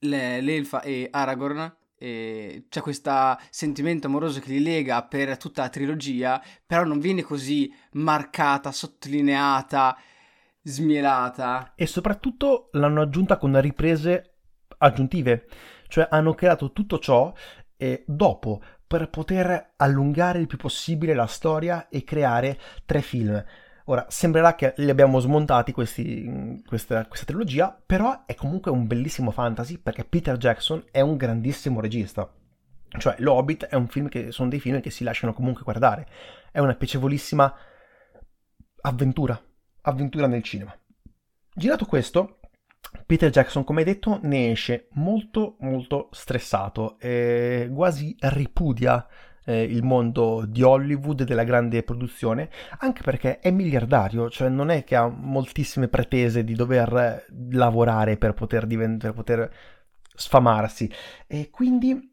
le, 0.00 0.40
l'elfa 0.40 0.82
e 0.82 1.08
Aragorn 1.10 1.76
e 1.96 2.66
c'è 2.68 2.80
questo 2.80 3.36
sentimento 3.50 4.06
amoroso 4.06 4.40
che 4.40 4.50
li 4.50 4.62
lega 4.62 5.02
per 5.04 5.36
tutta 5.36 5.62
la 5.62 5.68
trilogia, 5.68 6.42
però 6.66 6.84
non 6.84 6.98
viene 6.98 7.22
così 7.22 7.72
marcata, 7.92 8.72
sottolineata, 8.72 9.96
smielata. 10.62 11.72
E 11.76 11.86
soprattutto 11.86 12.68
l'hanno 12.72 13.02
aggiunta 13.02 13.36
con 13.36 13.60
riprese 13.60 14.34
aggiuntive, 14.78 15.46
cioè 15.88 16.08
hanno 16.10 16.34
creato 16.34 16.72
tutto 16.72 16.98
ciò 16.98 17.32
e 17.76 18.04
dopo 18.06 18.62
per 18.86 19.08
poter 19.08 19.74
allungare 19.76 20.38
il 20.38 20.46
più 20.46 20.58
possibile 20.58 21.14
la 21.14 21.26
storia 21.26 21.88
e 21.88 22.04
creare 22.04 22.58
tre 22.84 23.00
film. 23.00 23.42
Ora, 23.86 24.06
sembrerà 24.08 24.54
che 24.54 24.72
li 24.78 24.88
abbiamo 24.88 25.18
smontati 25.20 25.72
questi, 25.72 26.62
questa, 26.66 27.04
questa, 27.06 27.26
trilogia, 27.26 27.78
però 27.84 28.24
è 28.24 28.34
comunque 28.34 28.70
un 28.70 28.86
bellissimo 28.86 29.30
fantasy 29.30 29.76
perché 29.76 30.04
Peter 30.04 30.38
Jackson 30.38 30.82
è 30.90 31.02
un 31.02 31.16
grandissimo 31.16 31.80
regista. 31.80 32.32
Cioè, 32.96 33.16
L'Hobbit 33.18 33.66
è 33.66 33.74
un 33.74 33.88
film 33.88 34.08
che 34.08 34.32
sono 34.32 34.48
dei 34.48 34.60
film 34.60 34.80
che 34.80 34.88
si 34.88 35.04
lasciano 35.04 35.34
comunque 35.34 35.64
guardare. 35.64 36.06
È 36.50 36.60
una 36.60 36.74
piacevolissima 36.74 37.54
avventura, 38.82 39.38
avventura 39.82 40.26
nel 40.28 40.42
cinema. 40.42 40.74
Girato 41.54 41.84
questo, 41.84 42.38
Peter 43.04 43.30
Jackson, 43.30 43.64
come 43.64 43.84
detto, 43.84 44.18
ne 44.22 44.50
esce 44.50 44.88
molto 44.92 45.56
molto 45.60 46.08
stressato 46.12 46.98
e 46.98 47.70
quasi 47.70 48.16
ripudia 48.18 49.06
eh, 49.44 49.62
il 49.62 49.82
mondo 49.82 50.44
di 50.46 50.62
Hollywood 50.62 51.24
della 51.24 51.44
grande 51.44 51.82
produzione, 51.82 52.50
anche 52.78 53.02
perché 53.02 53.38
è 53.38 53.50
miliardario, 53.50 54.30
cioè 54.30 54.48
non 54.48 54.70
è 54.70 54.84
che 54.84 54.96
ha 54.96 55.08
moltissime 55.08 55.88
pretese 55.88 56.44
di 56.44 56.54
dover 56.54 57.26
lavorare 57.50 58.16
per 58.16 58.34
poter, 58.34 58.66
divent- 58.66 59.02
per 59.02 59.12
poter 59.12 59.52
sfamarsi 60.14 60.90
e 61.26 61.50
quindi 61.50 62.12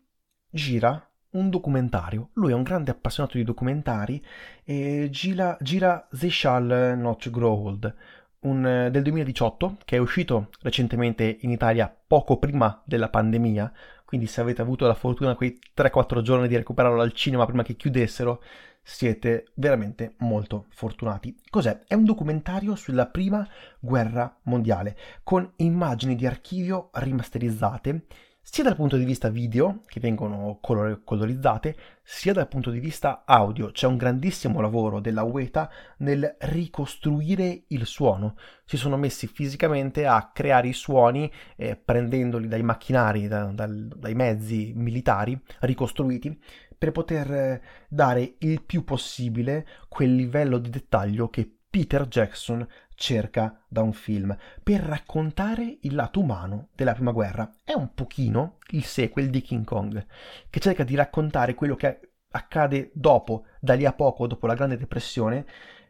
gira 0.50 1.06
un 1.32 1.50
documentario. 1.50 2.30
Lui 2.34 2.52
è 2.52 2.56
un 2.56 2.64
grande 2.64 2.92
appassionato 2.92 3.38
di 3.38 3.44
documentari 3.44 4.24
e 4.64 5.08
gira, 5.12 5.58
gira 5.62 6.08
They 6.12 6.30
Shall 6.30 6.98
Not 6.98 7.30
Grow 7.30 7.68
Old, 7.68 7.96
un, 8.42 8.90
del 8.92 9.04
2018 9.04 9.78
che 9.86 9.98
è 9.98 10.00
uscito 10.00 10.50
recentemente 10.62 11.38
in 11.42 11.52
Italia 11.52 11.94
poco 12.08 12.38
prima 12.38 12.82
della 12.86 13.10
pandemia, 13.10 13.72
quindi 14.12 14.28
se 14.28 14.42
avete 14.42 14.62
avuto 14.62 14.86
la 14.86 14.94
fortuna 14.94 15.36
quei 15.36 15.58
3-4 15.74 16.20
giorni 16.20 16.50
di 16.50 16.58
recuperarlo 16.58 17.00
al 17.00 17.14
cinema 17.14 17.46
prima 17.46 17.64
che 17.64 17.78
chiudessero, 17.78 18.44
siete 18.84 19.46
veramente 19.54 20.16
molto 20.18 20.66
fortunati. 20.72 21.34
Cos'è? 21.50 21.84
È 21.88 21.94
un 21.94 22.04
documentario 22.04 22.76
sulla 22.76 23.06
prima 23.06 23.48
guerra 23.80 24.38
mondiale, 24.44 24.98
con 25.24 25.50
immagini 25.56 26.16
di 26.16 26.26
archivio 26.28 26.90
rimasterizzate 26.92 28.06
sia 28.54 28.66
dal 28.66 28.76
punto 28.76 28.98
di 28.98 29.06
vista 29.06 29.30
video, 29.30 29.84
che 29.86 30.02
vengono 30.02 30.58
color- 30.60 31.06
colorizzate, 31.06 31.74
sia 32.04 32.34
dal 32.34 32.50
punto 32.50 32.70
di 32.70 32.82
vista 32.82 33.24
audio. 33.26 33.72
C'è 33.72 33.88
un 33.88 33.96
grandissimo 33.96 34.60
lavoro 34.60 35.00
della 35.00 35.24
UETA 35.24 35.72
nel 36.00 36.36
ricostruire 36.38 37.64
il 37.68 37.86
suono. 37.86 38.36
Si 38.66 38.76
sono 38.76 38.98
messi 38.98 39.28
fisicamente 39.28 40.06
a 40.06 40.32
creare 40.34 40.68
i 40.68 40.74
suoni, 40.74 41.32
eh, 41.56 41.78
prendendoli 41.78 42.50
dai 42.50 42.62
macchinari, 42.62 43.30
da, 43.30 43.46
dal, 43.46 43.88
dai 43.88 44.16
mezzi 44.16 44.74
militari 44.76 45.42
ricostruiti, 45.62 46.38
per 46.78 46.92
poter 46.92 47.32
eh, 47.32 47.62
dare 47.88 48.34
il 48.40 48.64
più 48.64 48.84
possibile 48.84 49.66
quel 49.88 50.14
livello 50.14 50.58
di 50.58 50.70
dettaglio 50.70 51.30
che 51.30 51.50
Peter 51.70 52.06
Jackson 52.06 52.68
cerca 53.02 53.66
da 53.68 53.82
un 53.82 53.94
film 53.94 54.38
per 54.62 54.82
raccontare 54.82 55.80
il 55.82 55.96
lato 55.96 56.20
umano 56.20 56.70
della 56.76 56.94
prima 56.94 57.12
guerra. 57.12 57.52
È 57.64 57.74
un 57.74 57.96
pochino 57.96 58.60
il 58.70 58.86
sequel 58.86 59.32
di 59.32 59.42
King 59.42 59.66
Kong, 59.66 60.06
che 60.50 60.60
cerca 60.60 60.84
di 60.84 60.94
raccontare 60.94 61.56
quello 61.56 61.76
che 61.76 62.12
accade 62.30 62.92
dopo, 62.94 63.46
da 63.60 63.74
lì 63.74 63.86
a 63.86 63.94
poco, 63.94 64.28
dopo 64.28 64.46
la 64.46 64.54
Grande 64.54 64.78
Depressione, 64.78 65.46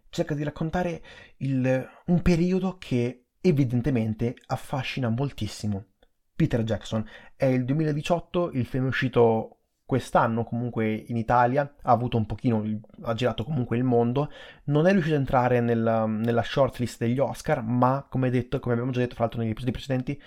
cerca 0.09 0.33
di 0.33 0.43
raccontare 0.43 1.03
il, 1.37 1.85
un 2.05 2.21
periodo 2.21 2.77
che 2.79 3.25
evidentemente 3.41 4.33
affascina 4.47 5.09
moltissimo. 5.09 5.87
Peter 6.33 6.63
Jackson. 6.63 7.05
È 7.35 7.45
il 7.45 7.65
2018, 7.65 8.51
il 8.53 8.65
film 8.65 8.85
è 8.85 8.87
uscito 8.87 9.60
quest'anno 9.91 10.45
comunque 10.45 11.03
in 11.07 11.17
Italia, 11.17 11.69
ha 11.81 11.91
avuto 11.91 12.15
un 12.15 12.25
pochino, 12.25 12.63
ha 13.01 13.13
girato 13.13 13.43
comunque 13.43 13.75
il 13.75 13.83
mondo, 13.83 14.31
non 14.65 14.87
è 14.87 14.91
riuscito 14.93 15.15
ad 15.15 15.19
entrare 15.19 15.59
nella, 15.59 16.05
nella 16.05 16.43
shortlist 16.43 16.99
degli 16.99 17.19
Oscar, 17.19 17.61
ma 17.61 18.07
come 18.09 18.29
detto, 18.29 18.61
come 18.61 18.75
abbiamo 18.75 18.93
già 18.93 19.01
detto 19.01 19.15
fra 19.15 19.25
l'altro 19.25 19.41
negli 19.41 19.49
episodi 19.49 19.71
precedenti, 19.71 20.21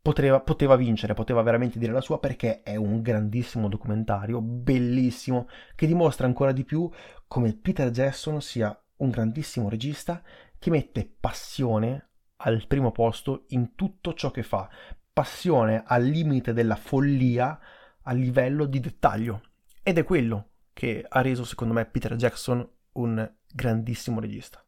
poteva, 0.00 0.40
poteva 0.40 0.76
vincere, 0.76 1.12
poteva 1.12 1.42
veramente 1.42 1.78
dire 1.78 1.92
la 1.92 2.00
sua 2.00 2.18
perché 2.18 2.62
è 2.62 2.76
un 2.76 3.02
grandissimo 3.02 3.68
documentario, 3.68 4.40
bellissimo, 4.40 5.48
che 5.74 5.86
dimostra 5.86 6.26
ancora 6.26 6.52
di 6.52 6.64
più 6.64 6.90
come 7.28 7.52
Peter 7.52 7.90
Jackson 7.90 8.40
sia 8.40 8.74
un 8.96 9.10
grandissimo 9.10 9.68
regista 9.68 10.22
che 10.58 10.70
mette 10.70 11.14
passione 11.20 12.08
al 12.36 12.66
primo 12.66 12.90
posto 12.90 13.44
in 13.48 13.74
tutto 13.74 14.14
ciò 14.14 14.30
che 14.30 14.42
fa, 14.42 14.66
passione 15.12 15.82
al 15.86 16.04
limite 16.04 16.54
della 16.54 16.76
follia, 16.76 17.60
a 18.04 18.12
livello 18.12 18.64
di 18.66 18.80
dettaglio. 18.80 19.42
Ed 19.82 19.98
è 19.98 20.04
quello 20.04 20.50
che 20.72 21.04
ha 21.06 21.20
reso, 21.20 21.44
secondo 21.44 21.74
me, 21.74 21.84
Peter 21.84 22.16
Jackson 22.16 22.66
un 22.92 23.32
grandissimo 23.52 24.20
regista. 24.20 24.64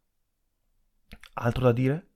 Altro 1.35 1.65
da 1.65 1.73
dire? 1.73 2.07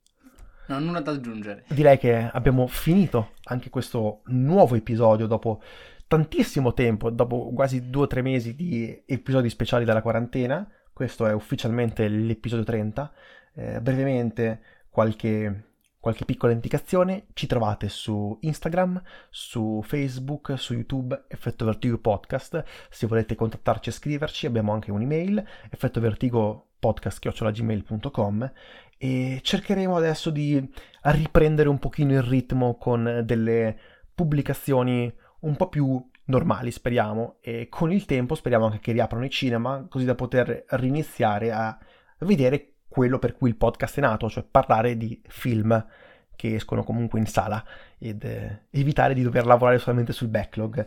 No, 0.68 0.78
nulla 0.78 1.00
da 1.00 1.12
aggiungere. 1.12 1.64
Direi 1.68 1.98
che 1.98 2.14
abbiamo 2.14 2.66
finito 2.66 3.32
anche 3.44 3.70
questo 3.70 4.22
nuovo 4.26 4.76
episodio 4.76 5.26
dopo 5.26 5.60
tantissimo 6.06 6.72
tempo, 6.74 7.10
dopo 7.10 7.52
quasi 7.52 7.90
due 7.90 8.02
o 8.02 8.06
tre 8.06 8.22
mesi 8.22 8.54
di 8.54 9.02
episodi 9.06 9.48
speciali 9.50 9.84
della 9.84 10.02
quarantena. 10.02 10.68
Questo 10.92 11.26
è 11.26 11.32
ufficialmente 11.32 12.06
l'episodio 12.08 12.64
30. 12.64 13.12
Eh, 13.54 13.80
brevemente 13.80 14.62
qualche 14.90 15.69
qualche 16.00 16.24
piccola 16.24 16.52
indicazione, 16.52 17.26
ci 17.34 17.46
trovate 17.46 17.90
su 17.90 18.38
Instagram, 18.40 19.02
su 19.28 19.82
Facebook, 19.84 20.58
su 20.58 20.72
YouTube, 20.72 21.26
Effetto 21.28 21.66
Vertigo 21.66 21.98
Podcast. 21.98 22.64
Se 22.88 23.06
volete 23.06 23.34
contattarci 23.34 23.90
e 23.90 23.92
scriverci, 23.92 24.46
abbiamo 24.46 24.72
anche 24.72 24.90
un'email, 24.90 25.44
effettovertigopodcast.gmail.com 25.70 28.52
e 28.96 29.40
cercheremo 29.42 29.96
adesso 29.96 30.30
di 30.30 30.66
riprendere 31.02 31.68
un 31.68 31.78
pochino 31.78 32.12
il 32.12 32.22
ritmo 32.22 32.76
con 32.76 33.22
delle 33.24 33.78
pubblicazioni 34.14 35.12
un 35.40 35.56
po' 35.56 35.68
più 35.68 36.02
normali, 36.24 36.70
speriamo, 36.70 37.36
e 37.40 37.68
con 37.68 37.92
il 37.92 38.06
tempo 38.06 38.34
speriamo 38.34 38.64
anche 38.66 38.78
che 38.78 38.92
riaprano 38.92 39.24
i 39.24 39.30
cinema, 39.30 39.86
così 39.88 40.04
da 40.04 40.14
poter 40.14 40.64
riniziare 40.70 41.50
a 41.50 41.76
vedere 42.20 42.69
quello 42.90 43.20
per 43.20 43.34
cui 43.34 43.48
il 43.48 43.56
podcast 43.56 43.98
è 43.98 44.00
nato, 44.00 44.28
cioè 44.28 44.42
parlare 44.42 44.96
di 44.96 45.22
film 45.28 45.86
che 46.34 46.56
escono 46.56 46.82
comunque 46.82 47.20
in 47.20 47.26
sala 47.26 47.64
ed 47.98 48.24
eh, 48.24 48.66
evitare 48.70 49.14
di 49.14 49.22
dover 49.22 49.46
lavorare 49.46 49.78
solamente 49.78 50.12
sul 50.12 50.28
backlog. 50.28 50.84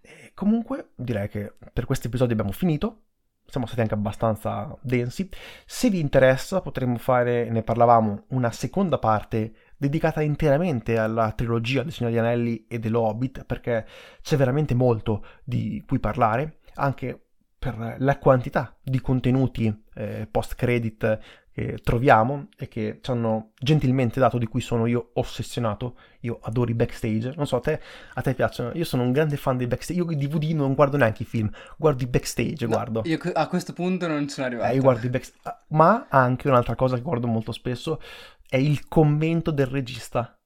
E 0.00 0.32
comunque 0.34 0.90
direi 0.96 1.28
che 1.28 1.54
per 1.72 1.86
questo 1.86 2.08
episodio 2.08 2.34
abbiamo 2.34 2.52
finito. 2.52 3.02
Siamo 3.46 3.66
stati 3.66 3.82
anche 3.82 3.94
abbastanza 3.94 4.76
densi. 4.80 5.28
Se 5.64 5.90
vi 5.90 6.00
interessa 6.00 6.60
potremmo 6.60 6.96
fare, 6.96 7.48
ne 7.50 7.62
parlavamo, 7.62 8.24
una 8.28 8.50
seconda 8.50 8.98
parte 8.98 9.54
dedicata 9.76 10.22
interamente 10.22 10.98
alla 10.98 11.30
trilogia 11.32 11.82
del 11.82 11.92
Signore 11.92 12.14
degli 12.14 12.24
Anelli 12.24 12.66
e 12.66 12.78
dell'Hobbit, 12.78 13.44
perché 13.44 13.86
c'è 14.22 14.36
veramente 14.36 14.74
molto 14.74 15.24
di 15.44 15.84
cui 15.86 16.00
parlare, 16.00 16.60
anche 16.76 17.26
per 17.58 17.96
la 17.98 18.18
quantità 18.18 18.76
di 18.82 19.00
contenuti 19.00 19.84
eh, 19.94 20.28
post-credit 20.30 21.18
che 21.54 21.78
troviamo 21.84 22.48
e 22.58 22.66
che 22.66 22.98
ci 23.00 23.12
hanno 23.12 23.52
gentilmente 23.56 24.18
dato, 24.18 24.38
di 24.38 24.46
cui 24.46 24.60
sono 24.60 24.86
io 24.86 25.10
ossessionato. 25.14 25.96
Io 26.22 26.40
adoro 26.42 26.68
i 26.68 26.74
backstage. 26.74 27.32
Non 27.36 27.46
so, 27.46 27.56
a 27.56 27.60
te, 27.60 27.80
a 28.14 28.20
te 28.22 28.34
piacciono? 28.34 28.72
Io 28.74 28.84
sono 28.84 29.04
un 29.04 29.12
grande 29.12 29.36
fan 29.36 29.56
dei 29.56 29.68
backstage. 29.68 30.00
Io 30.00 30.10
i 30.10 30.16
DVD 30.16 30.50
non 30.50 30.74
guardo 30.74 30.96
neanche 30.96 31.22
i 31.22 31.26
film, 31.26 31.48
guardo 31.76 32.02
i 32.02 32.08
backstage. 32.08 32.66
No, 32.66 32.72
guardo. 32.72 33.02
Io 33.04 33.20
a 33.34 33.46
questo 33.46 33.72
punto 33.72 34.08
non 34.08 34.28
sono 34.28 34.48
arrivato. 34.48 34.72
Eh, 34.72 34.74
io 34.74 34.82
guardo 34.82 35.06
i 35.06 35.10
backstage. 35.10 35.40
Ah, 35.44 35.64
ma 35.68 36.06
anche 36.08 36.48
un'altra 36.48 36.74
cosa 36.74 36.96
che 36.96 37.02
guardo 37.02 37.28
molto 37.28 37.52
spesso 37.52 38.00
è 38.48 38.56
il 38.56 38.88
commento 38.88 39.52
del 39.52 39.66
regista. 39.66 40.36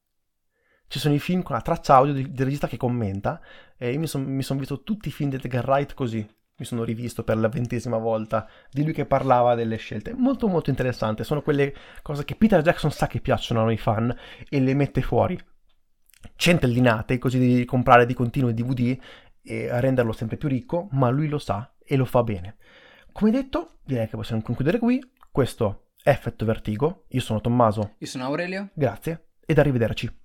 Ci 0.87 0.99
sono 0.99 1.15
i 1.15 1.19
film 1.19 1.41
con 1.41 1.55
la 1.55 1.61
traccia 1.61 1.95
audio 1.95 2.13
del, 2.13 2.29
del 2.29 2.45
regista 2.45 2.67
che 2.67 2.77
commenta. 2.77 3.41
E 3.77 3.93
io 3.93 3.99
mi 3.99 4.05
sono 4.05 4.41
son 4.41 4.57
visto 4.57 4.83
tutti 4.83 5.07
i 5.07 5.11
film 5.11 5.31
di 5.31 5.37
Edgar 5.37 5.67
Wright 5.67 5.95
così 5.95 6.37
mi 6.59 6.65
sono 6.65 6.83
rivisto 6.83 7.23
per 7.23 7.37
la 7.37 7.47
ventesima 7.47 7.97
volta 7.97 8.47
di 8.69 8.83
lui 8.83 8.93
che 8.93 9.05
parlava 9.05 9.55
delle 9.55 9.77
scelte. 9.77 10.13
Molto 10.13 10.47
molto 10.47 10.69
interessante, 10.69 11.23
sono 11.23 11.41
quelle 11.41 11.73
cose 12.01 12.25
che 12.25 12.35
Peter 12.35 12.61
Jackson 12.61 12.91
sa 12.91 13.07
che 13.07 13.21
piacciono 13.21 13.61
a 13.61 13.63
noi 13.63 13.77
fan 13.77 14.15
e 14.47 14.59
le 14.59 14.73
mette 14.73 15.01
fuori. 15.01 15.39
Centellinate, 16.35 17.17
così 17.17 17.39
devi 17.39 17.65
comprare 17.65 18.05
di 18.05 18.13
continuo 18.13 18.49
i 18.49 18.53
DVD 18.53 18.97
e 19.41 19.67
renderlo 19.79 20.11
sempre 20.11 20.37
più 20.37 20.49
ricco, 20.49 20.89
ma 20.91 21.09
lui 21.09 21.27
lo 21.29 21.39
sa 21.39 21.73
e 21.83 21.95
lo 21.95 22.05
fa 22.05 22.23
bene. 22.23 22.57
Come 23.11 23.31
detto, 23.31 23.79
direi 23.83 24.07
che 24.07 24.17
possiamo 24.17 24.41
concludere 24.41 24.77
qui. 24.79 25.01
Questo 25.31 25.91
è 26.03 26.09
Effetto 26.09 26.45
Vertigo. 26.45 27.05
Io 27.09 27.21
sono 27.21 27.41
Tommaso. 27.41 27.95
Io 27.97 28.07
sono 28.07 28.25
Aurelio. 28.25 28.69
Grazie 28.73 29.29
ed 29.49 29.57
arrivederci. 29.57 30.18